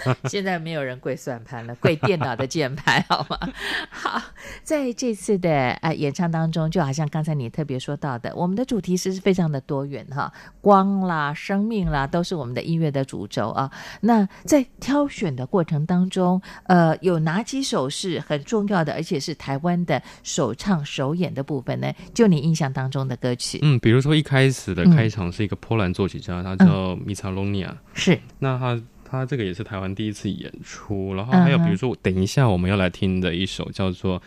[0.28, 3.38] 现在没有人跪算盘了，跪电脑的键盘，好吗？
[3.90, 4.20] 好，
[4.62, 13.70] 在这次的呃演唱当中，就好像刚才你特别说到的，我们的主题是非常的多元哈，光啦、生命啦，都是我们的音乐的主轴啊。
[14.00, 21.92] 那在挑选的过程当中，呃，有哪几首是很重要的，而且是台湾的首唱首演的部分呢？
[22.14, 28.80] 就你印象当中的歌曲，嗯，比如说一开始的开场是一个波兰作曲家，他叫米查隆尼亚，是，那他。
[29.12, 34.18] 他这个也是台湾第一次演出，然后还有比如说，等一下我们要来听的一首叫做《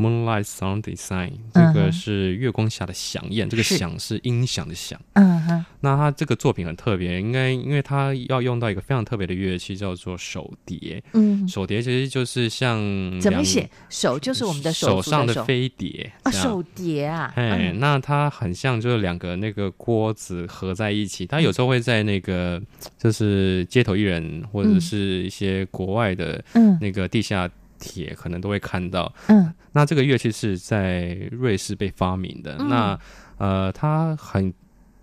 [0.00, 4.98] Moonlight Sound Design》，这个是月光下的响宴，这个响是音响的响。
[5.12, 5.64] 嗯哼。
[5.82, 11.02] 那他这个作品很特别，应该因为他要用到一个非常特别的乐器，叫做手碟。
[11.12, 11.46] 嗯。
[11.46, 12.78] 手碟其实就是像
[13.20, 13.68] 怎么写？
[13.90, 17.32] 手就是我们的手，手上的飞碟啊，手碟啊。
[17.36, 22.60] 哎，那它很像就是两个那个锅子合在一起，它有时候会在那个
[22.98, 26.42] 就是街头艺人或者是一些国外的
[26.80, 27.50] 那个地下。
[27.80, 32.96] 铁可能都会看到，嗯，那这个乐器是在瑞士被发明的，那
[33.38, 34.52] 呃，它很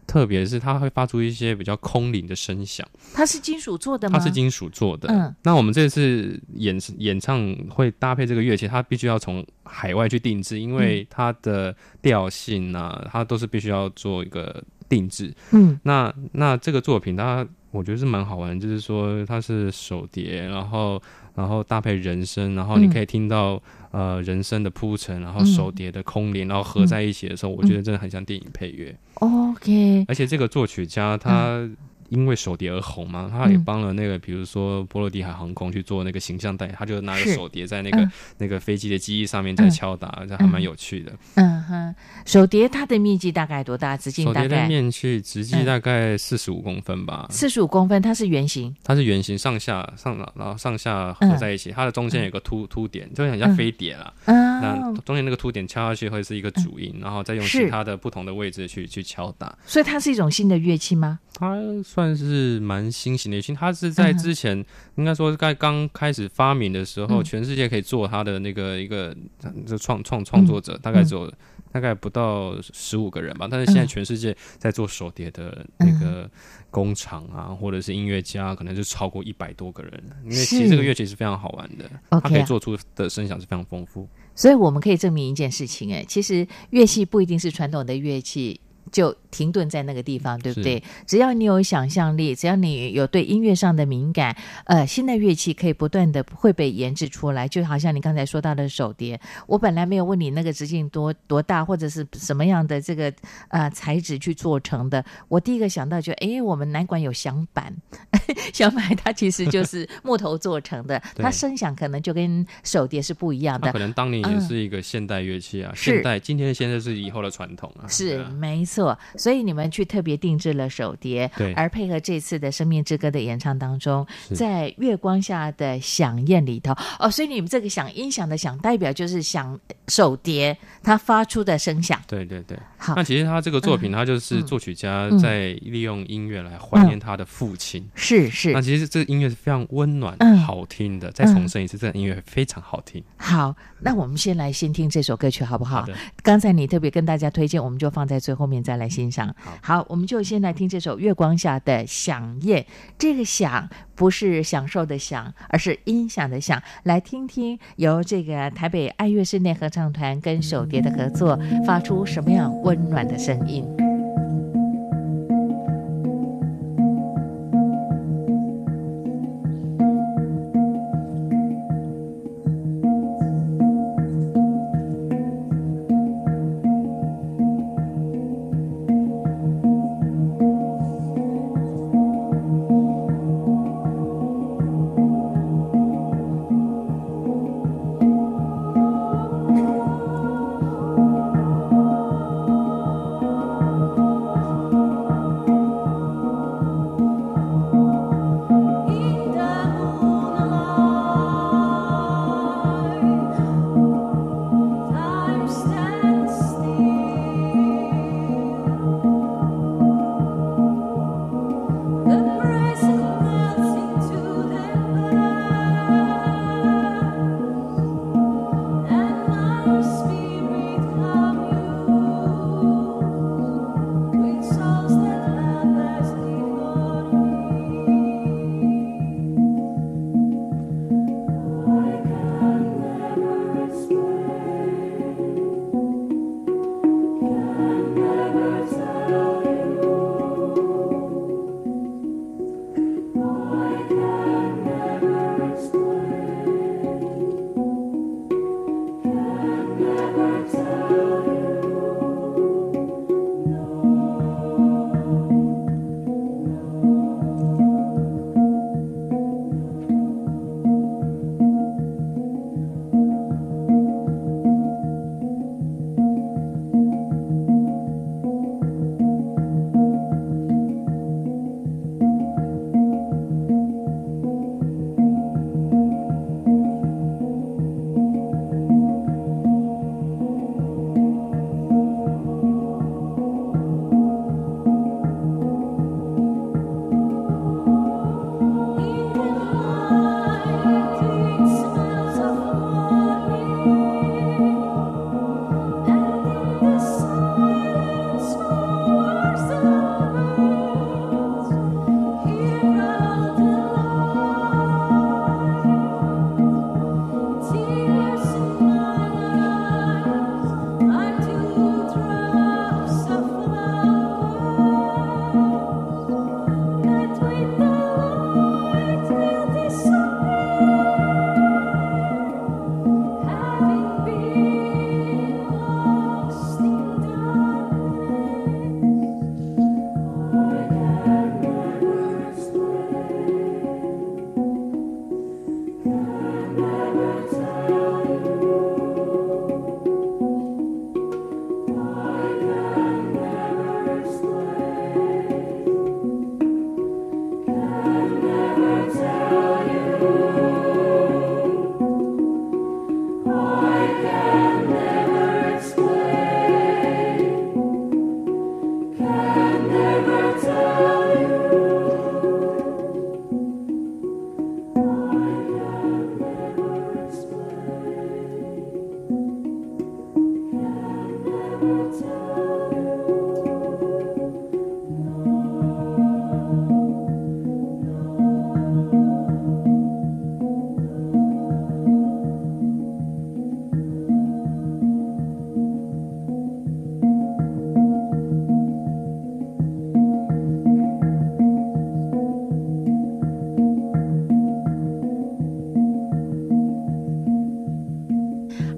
[0.06, 2.88] 特别，是它会发出一些比较空灵的声响。
[3.14, 4.18] 它是金属做的吗？
[4.18, 5.10] 它是金属做的。
[5.12, 15.34] 嗯，那我们这次演演唱会搭配这个乐器，它必须要从海外去定制，因为它的调性啊，它都是必须要做一个定制。
[15.52, 21.02] 嗯，那那这个作品它我觉得是蛮好玩，就是说它是手碟，然后。
[21.38, 23.62] 然后搭配人声，然后你可以听到、
[23.92, 28.98] 嗯、呃人声的铺陈，然后手碟的空灵，嗯、然后合在一起的时候，嗯、我觉得真的很像电影配乐。
[29.14, 31.70] OK，而且这个作曲家他
[32.10, 41.12] 因为手碟而红嘛，他也帮了那个，比如说波罗的海航空去做那个形象代言，他就拿着手碟在那个、嗯、那个飞机的机翼上面在敲打，这、嗯、还蛮有趣的。
[41.36, 41.96] 嗯哼，
[42.26, 43.98] 手碟它的面积大概多大？
[43.98, 44.44] 直径大概？
[44.44, 47.28] 手碟的面积直径大概四十五公分吧。
[47.30, 48.74] 四十五公分，它是圆形。
[48.84, 54.14] 它是圆形，上下上然后上下合在一起，嗯、它的中间有个凸凸点，就很像飞碟啦。
[54.26, 59.58] 嗯，那中间那个凸点敲下去会是一个主音，嗯、然后再用其他的不同的位置去去敲打。
[59.66, 61.20] 所以它是一种新的乐器吗？
[61.40, 61.56] 它
[61.98, 64.66] 算是蛮新型的乐器，它是在之前、嗯、
[64.98, 69.18] 应该说在刚开始发明的时候，嗯、全世界可以做它的那个一个
[69.66, 71.34] 这创创创作者，大概只有、嗯、
[71.72, 73.48] 大概不到十五个人吧。
[73.50, 76.30] 但是现在全世界在做手碟的那个
[76.70, 79.92] 工厂啊，嗯、或者是音乐家，可能就超过一百多个人。
[80.24, 84.08] 因为其实这个乐器是非常好玩的，它可以做出的声响是非常丰富。
[84.36, 88.62] 所以我们可以证明一件事情，哎，其实乐器不一定是传统的乐器。
[88.90, 90.82] 就停顿在那个地方，对不对？
[91.06, 94.36] 只要你有想象力，只要你有对音乐上的敏感，
[94.66, 97.48] 呃，新的乐器可以不断的会被研制出来。
[97.48, 103.14] 就好像你刚才说到的手碟，我本来没有问你那个直径多多大，或者是什么样的这个
[103.50, 105.06] 呃材质去做成的。
[105.28, 107.72] 我第一个想到就，哎，我们南管有响板，
[108.52, 113.72] 响板它其实就是 木头做成的，它声响可能就跟手碟是不一样的。
[113.72, 118.78] 可能当年也是一个现代乐器啊，嗯、现代今天现在是以后的传统啊，是没错。
[118.78, 118.96] 错，
[119.28, 129.60] 所以你们去特别定制了手碟，对，而配合这次的《生命之歌》的演唱当中，在月光下的响宴里头，哦，所以你们这个响音响的响，代表就是响
[129.90, 132.02] 手碟它发出的声响。
[132.08, 132.96] 对对对，好。
[132.96, 137.86] 那其实他这个作品，他就是作曲家在利用音乐来怀念他的父亲。
[137.96, 138.54] 是是。
[138.54, 141.12] 那其实这个音乐是非常温暖、嗯、好听的。
[141.12, 143.04] 再重申一次，这个音乐非常好听。
[143.18, 145.86] 好，那我们先来先听这首歌曲好不好？
[146.24, 148.64] 刚才你特别跟大家推荐，我们就放在最后面。
[148.68, 149.36] 再来欣赏。
[149.62, 152.62] 好，我们就先来听这首《月光下的响夜》。
[152.98, 156.62] 这个“响”不是享受的“享”，而是音响的“响”。
[156.84, 163.66] 来听听由这个台北爱乐室内合唱团跟手碟的合作，发出什么样温暖的声音。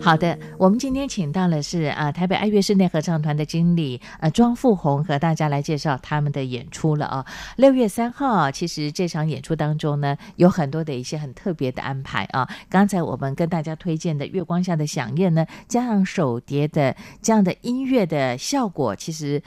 [0.09, 7.23] 好的，我们今天请到的是啊台北爱乐室内合唱团的经理呃庄富红，和大家来介绍他们的演出了啊。
[7.57, 12.49] 六月三号，其实这场演出当中呢，有很多的一些很特别的安排啊。
[12.71, 19.39] 刚才我们跟大家推荐的《月光下的响宴》呢，加上手碟的这样的音乐的效果，其实。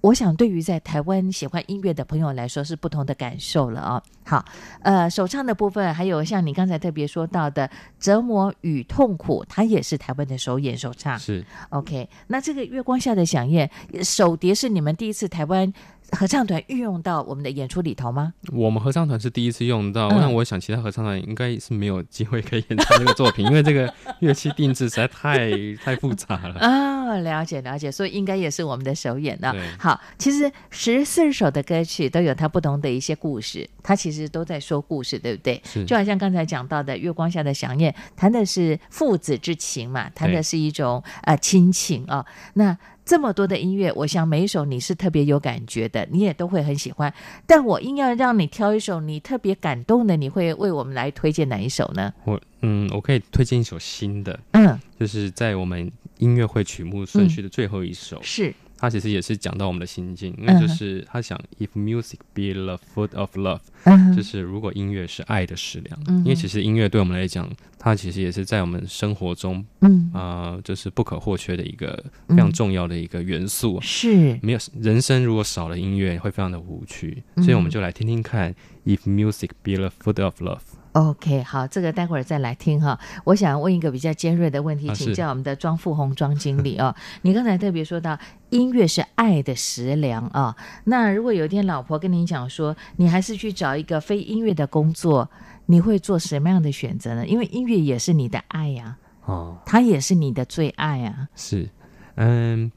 [0.00, 4.02] 我想，对于在台湾喜欢音乐的朋友来说，是不同的感受了啊。
[4.24, 4.44] 好，
[4.82, 7.66] 呃，首唱的部分，还有像你刚才特别说到的
[7.98, 11.18] 《折磨与痛苦》，它也是台湾的首演首唱。
[11.18, 12.08] 是 OK。
[12.28, 13.68] 那这个《月光下的响宴》
[14.04, 15.72] 首碟是你们第一次台湾
[16.12, 18.32] 合唱团运用到我们的演出里头吗？
[18.52, 25.50] 我们合唱团是第一次用到，那、嗯、我想其他合唱团应该是没有机会可以演唱这个作品， 因为这个乐器定制实在太
[25.84, 26.98] 太复杂了啊、哦。
[27.22, 29.54] 了解了解，所以应该也是我们的首演了。
[29.78, 35.60] 好，其实十四首的歌曲都有它不同的一些故事，它其实都在说故事，对不对？
[35.86, 42.26] 就好像刚才讲到的《月光下的想念》，谈的是父子之情嘛，谈的是一种呃亲情啊、哦。
[42.54, 42.76] 那
[43.08, 47.10] 这么多的音乐，我想每一首你是特别有感觉的，你也都会很喜欢。
[47.46, 52.12] 但我硬要让你挑一首你特别感动的，你会为我们来推荐哪一首呢？
[52.24, 58.54] 我嗯，我可以推荐一首新的，嗯，就是在我们音乐会曲目顺序的最后一首，嗯、是。
[58.78, 70.10] 他其实也是讲到我们的心境，因为就是他想，If music be the food of love，、嗯、就是如果音乐是爱的食粮、嗯，因为其实音乐对我们来讲，它其实也是在我们生活中，嗯。
[70.14, 73.78] 啊、呃，就是不可或缺的一个非常重要的一个元素。
[73.80, 78.54] 是，没有人生如果少了音乐，会非常的无趣，所以我们就来听听看
[78.86, 80.60] ，If music be the food of love。
[80.98, 82.98] OK，好，这个待会儿再来听哈。
[83.22, 86.92] 我想问一个比较尖锐的问题，请教我们的庄富红庄经理哦。
[87.22, 88.18] 你刚才特别说到
[88.50, 95.30] 音乐是爱的食粮啊，那如果有一天老婆跟你讲说，你还是去找一个非音乐的工作，
[95.66, 97.24] 你会做什么样的选择呢？
[97.24, 98.96] 因为音乐也是你的爱呀，
[99.26, 101.28] 哦，它也是你的最爱啊。
[101.36, 101.68] 是，
[102.16, 102.72] 嗯。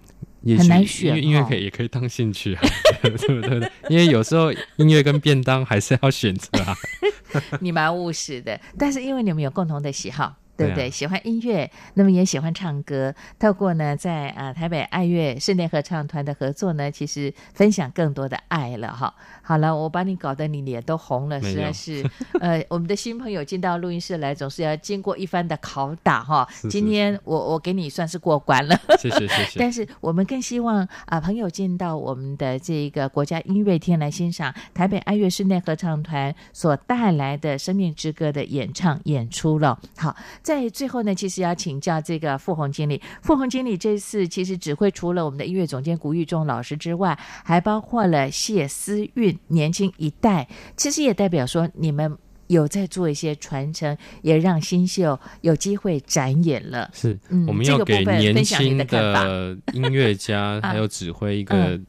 [0.58, 2.62] 很难选，音乐可以也可以当兴趣啊，
[3.02, 3.72] 对不对？
[3.90, 6.76] 因为有时候音乐跟便当还是要选择啊。
[7.62, 10.36] 你蛮务实的，但是因为你们有共同的喜好。
[10.58, 10.90] 对不对？
[10.92, 13.14] 喜欢音乐，那么也喜欢唱歌。
[13.40, 19.14] 透过呢，在啊台北爱乐室内合唱团的合作呢，其实分享更多的爱了哈。
[19.42, 22.08] 好了，我把你搞得你脸都红了，实在是。
[22.40, 26.48] 呃，我们的新朋友进到录音室来，总是要经过一番的拷打哈。
[26.70, 29.58] 今天我我给你算是过关了，谢谢谢谢。
[29.60, 39.80] 但是我们更希望啊，朋友进到我们的这个国家音乐厅来欣赏台北爱乐室内合唱团所带来的生命之歌的演唱演出了。
[39.98, 40.16] 好。
[40.42, 43.02] 在最后呢，其实要请教这个傅红经理。
[43.22, 50.48] 傅红经理这次其实指挥除了我们的音乐总监谷玉忠老师之外，还包括了谢思韵年轻一代。
[50.76, 52.18] 其实也代表说你们
[52.48, 56.90] 有在做一些传承，也让新秀有机会展演了。
[56.94, 61.80] 是，嗯，我们要给年轻的音乐家还有指挥一个。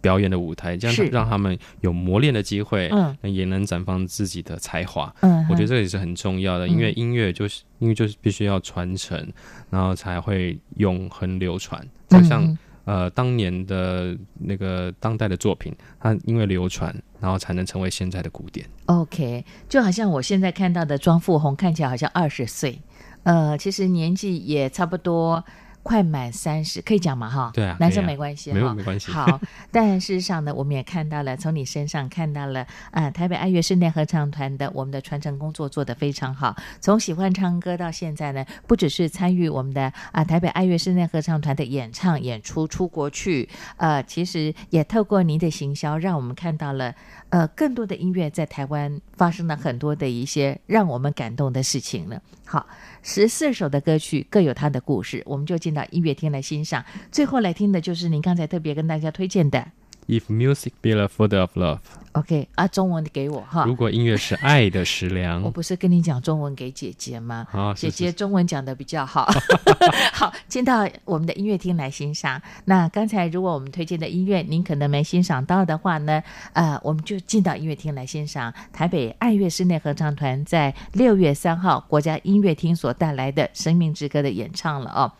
[0.00, 5.14] 表演的舞台，这样让他们有磨练的机会，嗯，也能绽放自己的才华。
[5.20, 9.32] 嗯，我觉得这也是很重要的，因为音乐就是，因为就是必须要传承，
[9.70, 11.84] 然后才会永恒流传。
[12.08, 18.66] 就像呃当年的那个当代的作品，它因为流传，然后才能成为现在的古典。
[18.86, 22.80] OK，就好像我现在看到的庄富红，看起来好像二十岁，
[23.24, 25.42] 呃，其实年纪也差不多。
[25.84, 27.28] 快满三十，可以讲嘛？
[27.28, 29.12] 哈，对啊，男生没关系，没有没关系。
[29.12, 29.38] 好，
[29.70, 36.56] 但事实上呢，我们也看到了，从你身上看到了啊，台北爱乐室内合唱团的我们的传承工作做得非常好。
[36.80, 46.94] 从喜欢唱歌到现在呢，不只是参与我们的啊台北爱乐室内合唱团的演唱演出出国去，呃，其实也透过您的行销，让我们看到了
[47.28, 52.22] 呃更多的音乐在台湾发生了很多的一些让我们感动的事情了。
[52.46, 52.66] 好。
[53.06, 56.84] 十四首的歌曲各有它的故事，我们就进到音乐厅来欣赏。
[57.10, 59.66] 最后来听的就是您刚才特别跟大家推荐的。
[60.06, 63.64] If music be the food of love，OK 啊，中文给我哈。
[63.64, 67.46] 如果音乐是爱的食粮，我不是跟你讲中文给姐姐吗？
[67.52, 69.26] 啊，姐姐中文讲的比较好。
[70.12, 72.38] 好，进到我们的音乐厅来欣赏。
[72.66, 76.22] 那刚才如果我们推荐的音乐您可能没欣赏到的话呢，
[76.52, 85.10] 呃，我们就进到音乐厅来欣赏台北爱乐室内合唱团在六月三号国家音乐厅所带来的《生命之歌》的演唱了哦。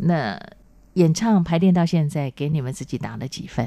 [0.00, 0.40] 那。
[0.94, 3.64] 演唱排练到现在，给你们自己打了几分？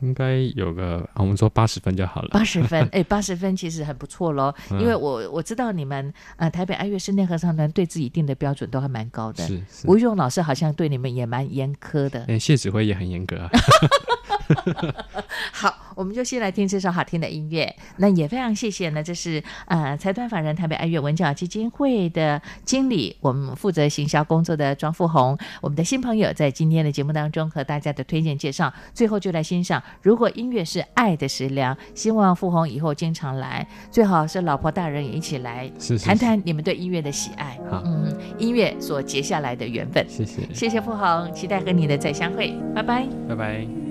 [0.00, 2.30] 应该有个，我们说八十分就好了。
[2.32, 4.52] 八十分，哎，八十分其实很不错喽。
[4.72, 9.46] 嗯、因为我我知道你们呃台北爱乐室内合唱团对自己定的标准都还蛮高的。
[9.46, 12.24] 是，是吴玉荣老师好像对你们也蛮严苛的。
[12.26, 13.48] 哎，谢指挥也很严格啊。
[15.52, 17.74] 好，我们就先来听这首好听的音乐。
[17.96, 29.82] 那也非常谢谢呢，这是呃财团法人台北爱乐文教基金会的经理，我们负责行销工作的庄富红，我们的新朋友，在今天的节目当中和大家的推荐介绍，最后就来欣赏。
[30.02, 35.70] 如果音乐是爱的食粮，希望富红以后经常来，最好是老婆大人也一起来
[36.04, 37.58] 谈谈你们对音乐的喜爱。
[37.70, 40.04] 好，嗯，音乐所结下来的缘分。
[40.08, 43.85] 谢谢，谢谢富红，期待和你的再相会，拜拜，拜拜。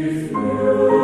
[0.00, 0.99] 是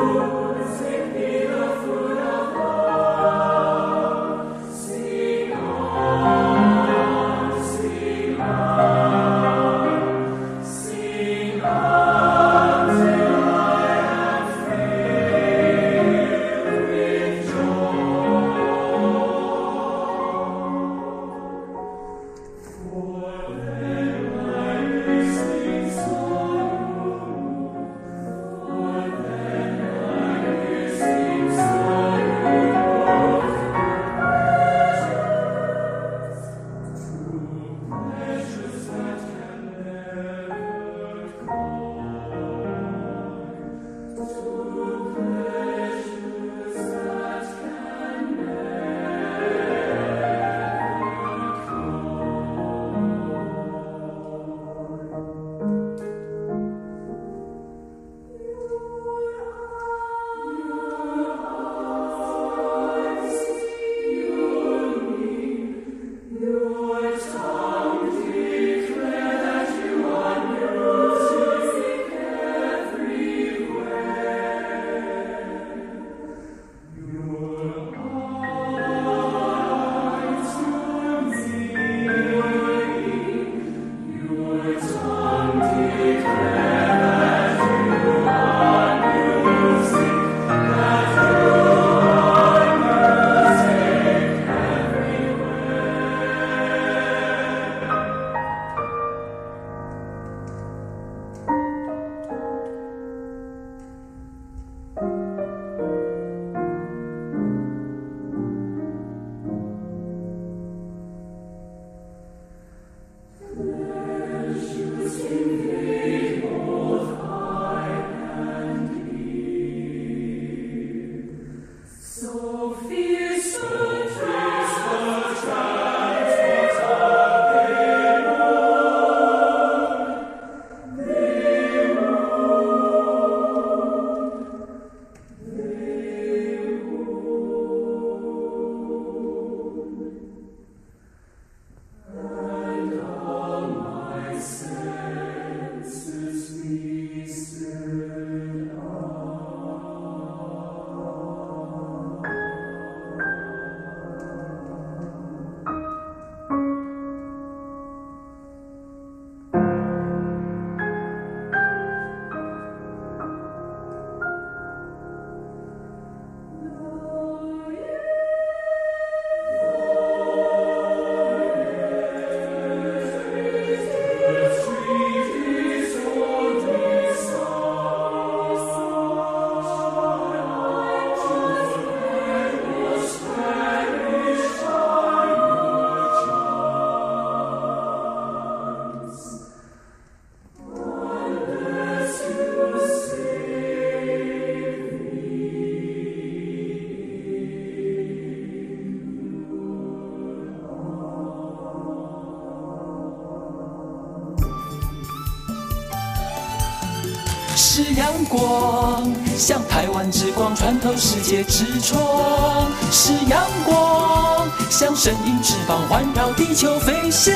[211.27, 217.35] 界之窗；是阳光，像神鹰翅膀环绕地球飞翔。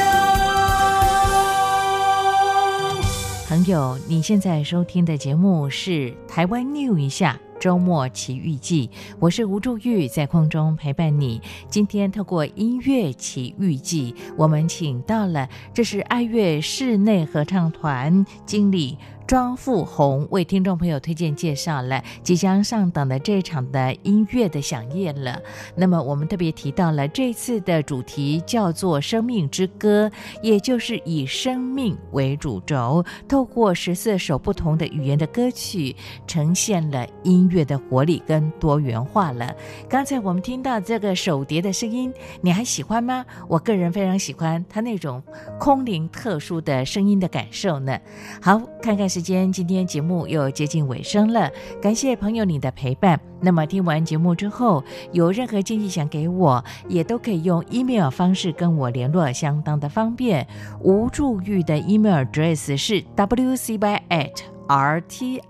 [3.48, 5.90] 朋友，你现在收听的节目是
[6.28, 8.86] 《台湾 New 一下周末奇遇记》，
[9.18, 11.42] 我是吴祝玉，在空中陪伴你。
[11.68, 18.96] 今天透过音乐奇遇记，我们请到了这是爱乐室内合唱团经理。
[19.30, 25.40] 庄富红为听众朋友推荐介绍了即将上档的这场的音乐的响宴了。
[25.76, 30.08] 那么我们特别提到了这次的主题叫做《生命之歌》，
[30.42, 35.94] 也就是以生命为主轴，透过十四首不同的语言的歌曲，
[36.26, 39.54] 呈现了音乐的活力跟多元化了。
[39.88, 43.24] 刚才我们听到这个手碟的声音，你还喜欢吗？
[43.46, 45.22] 我个人非常喜欢它那种
[45.60, 47.96] 空灵特殊的声音的感受呢。
[48.42, 51.52] 好，看看是时间，今天节目又接近尾声了。
[51.82, 53.20] 感谢朋友你的陪伴。
[53.40, 54.82] 那么听完节目之后，
[55.12, 60.46] 有任何建议想给我，也都可以用 email 方式跟我联络，相当的方便。
[60.80, 65.40] 吴助玉的 email address 是 wcy at rti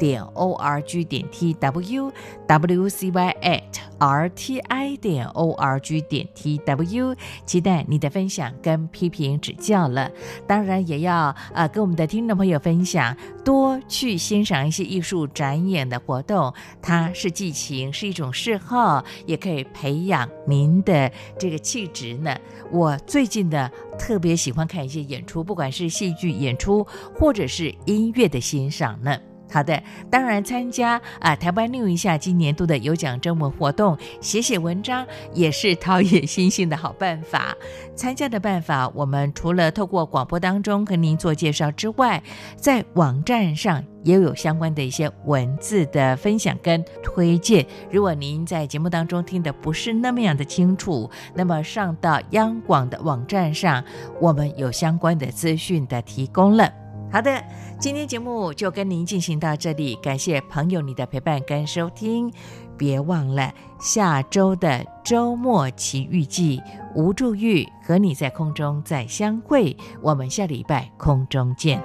[0.00, 2.12] 点 org 点 tw
[2.48, 3.62] wcy at
[3.98, 7.16] rti 点 org 点 tw，
[7.46, 10.10] 期待你的分享跟批评指教了。
[10.46, 13.16] 当然也要啊、跟我们的听众朋友分享，
[13.48, 16.52] 多去欣赏一些艺术展演的活动。
[16.82, 22.36] 它是激情，是一种嗜好，也可以培养您的这个气质呢。
[22.70, 29.18] 我最近的特别喜欢看一些演出，不管是戏剧演出或者是音乐的欣赏呢。
[29.50, 37.56] 好的，当然参加啊，台湾 New 一下今年度的有奖征文活动，写写文章也是陶冶心性的好办法。
[37.96, 42.22] 参加的办法，我们除了透过广播当中和您做介绍之外，
[42.56, 47.66] 在网站上也有相关的一些文字的分享跟推荐。
[47.90, 53.82] 如果您在节目当中听的不是那么样的清楚，那么上到央广的网站上，
[54.20, 56.87] 我们有相关的资讯的提供了。
[57.11, 57.43] 好的，
[57.79, 62.33] 今天节目就跟您进行到这里，感谢朋友你的陪伴跟收听，
[62.75, 66.59] 别忘了下周的周末奇遇记，
[66.95, 71.79] 吴祝玉和你在空中再相会，我们下礼拜空中见。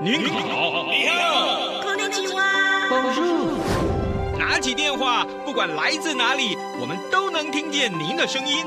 [0.00, 4.38] 您好，你好，こんにちは，Bonjour。
[4.38, 8.64] 拿起电话，不管来自哪里，我们都能听见您的声音。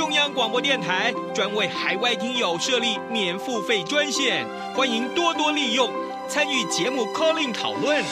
[0.00, 5.90] 中央广播电台专为海外听友设立免付费专线，欢迎多多利用，
[6.26, 8.02] 参与节目 calling 讨论。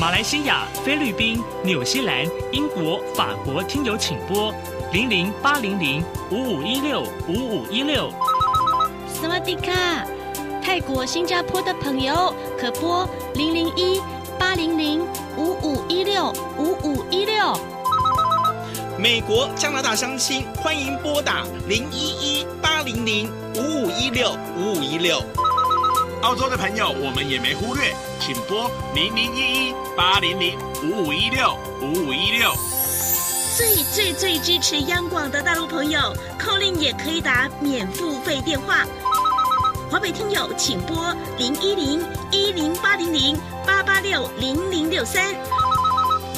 [0.00, 4.52] 马来西亚、菲律宾、纽西兰、英国、法国听友请拨
[4.92, 8.12] 零零八零零五五一六五五一六。
[9.06, 10.04] 斯瓦迪卡，
[10.60, 14.02] 泰国、新加坡的朋友可拨零零一
[14.36, 15.06] 八零零
[15.36, 17.56] 五五一六五五一六。
[18.98, 25.22] 美国、加拿大相亲欢迎拨打零一一八零零五五一六五五一六。
[26.22, 32.52] 澳洲的朋友，我们也没忽略，请拨零零一一八零零五五一六五五一六。
[33.56, 36.00] 最最最支持央广的大陆朋友
[36.36, 38.84] ，call in 也可以打免付费电话。
[39.88, 45.32] 华北听友请拨零一零一零八零零八八六零零六三。